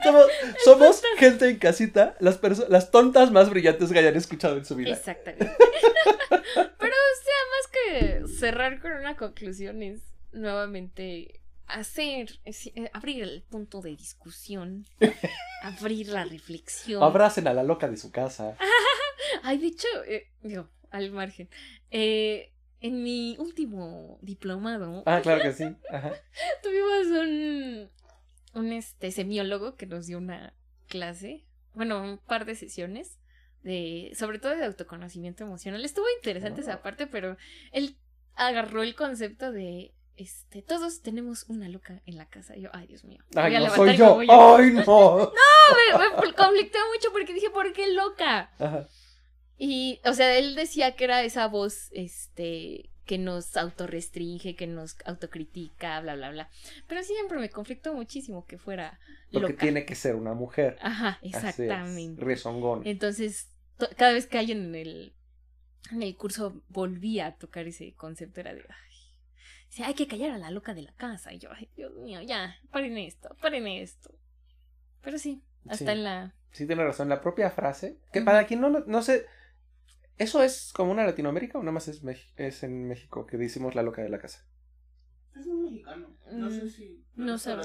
[0.02, 0.26] Somos,
[0.64, 4.90] somos gente en casita, las, las tontas más brillantes que hayan escuchado en su vida.
[4.90, 5.54] Exactamente.
[5.58, 10.02] Pero, o sea, más que cerrar con una conclusión es
[10.32, 14.86] nuevamente hacer, eh, abrir el punto de discusión,
[15.62, 17.02] abrir la reflexión.
[17.02, 18.56] Abracen a la loca de su casa.
[19.42, 21.48] Ay, de hecho, eh, digo, al margen.
[21.90, 25.02] Eh, en mi último diplomado.
[25.06, 25.64] Ah, claro que sí.
[26.62, 27.90] tuvimos un,
[28.54, 30.54] un este, semiólogo que nos dio una
[30.88, 31.44] clase,
[31.74, 33.19] bueno, un par de sesiones,
[33.62, 35.84] de, sobre todo de autoconocimiento emocional.
[35.84, 37.36] Estuvo interesante esa parte, pero
[37.72, 37.96] él
[38.34, 42.54] agarró el concepto de este, todos tenemos una loca en la casa.
[42.54, 43.24] yo, ay, Dios mío.
[43.34, 44.18] Ay, no soy yo.
[44.20, 44.82] Ay, no.
[44.84, 45.32] no,
[45.98, 48.50] me, me conflicté mucho porque dije, ¿por qué loca?
[48.58, 48.86] Ajá.
[49.62, 54.96] Y, o sea, él decía que era esa voz, este, que nos autorrestringe, que nos
[55.04, 56.48] autocritica, bla, bla, bla.
[56.86, 59.00] Pero siempre me conflictó muchísimo que fuera
[59.32, 60.78] Porque tiene que ser una mujer.
[60.80, 62.24] Ajá, exactamente.
[62.24, 62.82] Rezongón.
[62.86, 63.48] Entonces,
[63.96, 65.12] cada vez que hay en el,
[65.90, 68.62] en el curso volvía a tocar ese concepto, era de,
[69.66, 71.32] Dice, hay que callar a la loca de la casa.
[71.32, 74.14] Y yo, ay, Dios mío, ya, paren esto, paren esto.
[75.02, 76.34] Pero sí, hasta en la...
[76.52, 77.08] Sí, tiene razón.
[77.08, 79.26] La propia frase, que para quien no, no sé,
[80.20, 82.02] ¿eso es como una Latinoamérica o nada más es,
[82.36, 84.46] es en México que decimos la loca de la casa?
[85.34, 86.14] Es un mexicano.
[86.30, 87.04] No sé mm, si.
[87.16, 87.56] No sé.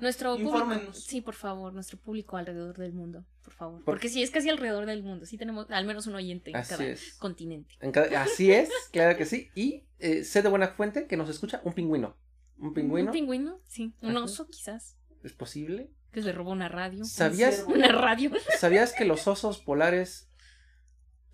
[0.00, 0.92] Nuestro público.
[0.94, 3.84] Sí, por favor, nuestro público alrededor del mundo, por favor.
[3.84, 5.26] Porque sí, es casi alrededor del mundo.
[5.26, 6.84] Sí, tenemos al menos un oyente en cada
[7.18, 7.76] continente.
[8.16, 9.50] así es, claro que sí.
[9.54, 12.16] Y eh, sé de buena fuente que nos escucha un pingüino.
[12.58, 13.10] ¿Un pingüino?
[13.10, 13.92] Un pingüino, sí.
[14.00, 14.96] Un oso, quizás.
[15.22, 15.90] ¿Es posible?
[16.12, 17.04] Que le robó una radio.
[17.04, 17.64] ¿Sabías?
[17.68, 18.30] Una radio.
[18.58, 20.29] ¿Sabías que los osos polares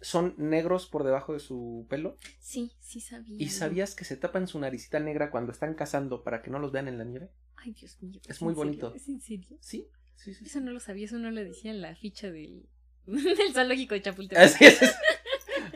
[0.00, 2.18] son negros por debajo de su pelo.
[2.38, 3.36] Sí, sí sabía.
[3.38, 6.72] ¿Y sabías que se tapan su naricita negra cuando están cazando para que no los
[6.72, 7.30] vean en la nieve?
[7.56, 8.20] Ay, Dios mío.
[8.28, 8.94] Es muy bonito.
[8.94, 9.58] ¿Es en serio?
[9.60, 10.44] Sí, sí, sí.
[10.44, 12.66] Eso no lo sabía, eso no lo decía en la ficha del,
[13.06, 14.44] del zoológico de Chapultepec.
[14.44, 14.80] Así es.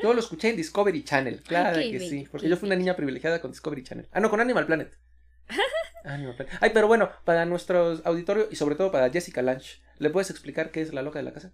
[0.03, 3.41] Yo lo escuché en Discovery Channel, claro que sí, porque yo fui una niña privilegiada
[3.41, 4.09] con Discovery Channel.
[4.13, 4.97] Ah, no, con Animal Planet.
[6.05, 6.55] Animal Planet.
[6.61, 10.71] Ay, pero bueno, para nuestro auditorio y sobre todo para Jessica Lange, ¿le puedes explicar
[10.71, 11.53] qué es la loca de la casa?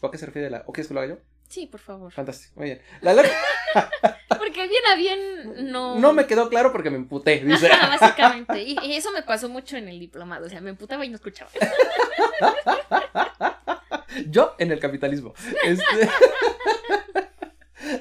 [0.00, 0.64] ¿O a qué se refiere la...
[0.66, 1.20] ¿O quieres que lo haga yo?
[1.48, 2.12] Sí, por favor.
[2.12, 2.80] Fantástico, muy bien.
[3.00, 3.14] La
[4.38, 5.98] porque bien a bien no...
[5.98, 7.68] No me quedó claro porque me emputé, dice.
[7.68, 8.62] básicamente.
[8.62, 11.16] Y, y, eso me pasó mucho en el diplomado, o sea, me emputaba y no
[11.16, 11.50] escuchaba.
[14.28, 15.34] yo en el capitalismo.
[15.64, 15.84] Este...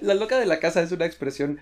[0.02, 1.60] La loca de la casa es una expresión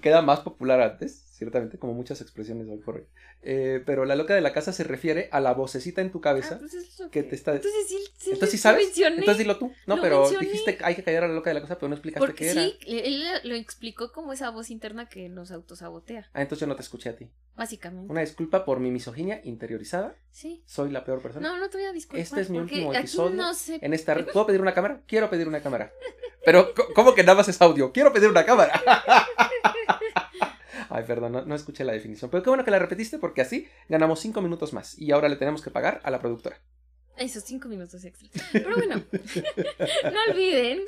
[0.00, 3.06] queda más popular antes, ciertamente, como muchas expresiones hoy por hoy.
[3.42, 6.54] Eh, pero la loca de la casa se refiere a la vocecita en tu cabeza
[6.54, 7.54] ah, pues que, te está.
[7.54, 8.96] Entonces sí, sí, Entonces sí sabes.
[8.96, 9.72] Entonces dilo tú.
[9.86, 11.96] No, pero dijiste que hay que callar a la loca de la casa, pero no
[11.96, 16.30] explicaste Porque qué sí, él lo explicó como esa voz interna que nos autosabotea.
[16.32, 17.28] Ah, entonces yo no te escuché a ti.
[17.56, 18.10] Básicamente.
[18.10, 20.16] Una disculpa por mi misoginia interiorizada.
[20.30, 20.62] Sí.
[20.66, 21.48] Soy la peor persona.
[21.48, 22.20] No, no te voy a disculpar.
[22.20, 23.36] Este es mi último episodio.
[23.36, 23.78] No sé.
[23.82, 25.02] En esta ¿Puedo pedir una cámara?
[25.06, 25.92] Quiero pedir una cámara.
[26.44, 27.92] Pero, ¿cómo que nada más es audio?
[27.92, 28.80] Quiero pedir una cámara.
[30.94, 32.30] Ay, perdón, no, no, escuché la definición.
[32.30, 34.96] Pero qué bueno que la repetiste porque así ganamos cinco minutos más.
[34.96, 36.60] Y ahora le tenemos que pagar a la productora.
[37.16, 38.28] Esos cinco minutos extra.
[38.52, 39.02] Pero bueno,
[40.04, 40.82] no olviden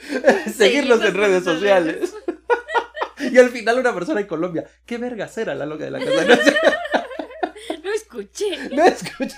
[0.54, 2.14] seguirnos en redes sociales.
[3.18, 4.64] y al final una persona en Colombia.
[4.86, 6.54] ¿Qué vergas era la loca de la casa?
[7.82, 8.68] No escuché.
[8.70, 9.34] No escuché.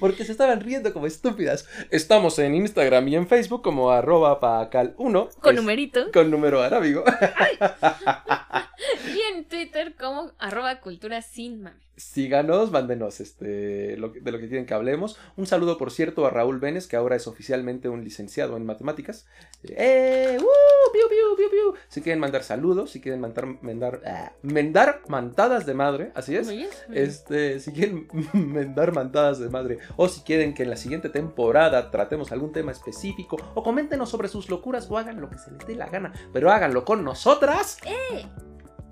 [0.00, 1.66] Porque se estaban riendo como estúpidas.
[1.90, 5.30] Estamos en Instagram y en Facebook como arroba pacal1.
[5.40, 6.10] Con numerito.
[6.12, 7.04] Con número arábigo.
[9.14, 11.84] y en Twitter como arroba cultura sin mame.
[11.96, 15.16] Síganos, mándenos este, de lo que quieren que hablemos.
[15.36, 19.26] Un saludo, por cierto, a Raúl Vélez, que ahora es oficialmente un licenciado en matemáticas.
[19.62, 20.38] ¡Eh!
[20.40, 20.83] ¡Uh!
[20.94, 21.74] ¡Piu, piu, piu, piu!
[21.88, 26.48] Si quieren mandar saludos, si quieren mandar, mendar, ah, mendar mantadas de madre, así es.
[26.92, 31.90] Este, si quieren mendar mantadas de madre, o si quieren que en la siguiente temporada
[31.90, 35.66] tratemos algún tema específico, o coméntenos sobre sus locuras, o hagan lo que se les
[35.66, 37.78] dé la gana, pero háganlo con nosotras.
[37.84, 38.24] ¡Eh!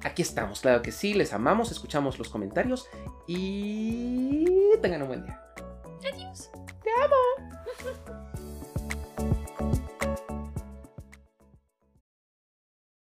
[0.03, 2.89] Aquí estamos, claro que sí, les amamos, escuchamos los comentarios
[3.29, 4.45] y
[4.81, 5.41] tengan un buen día.
[6.13, 6.51] Adiós.
[6.83, 8.23] Te amo.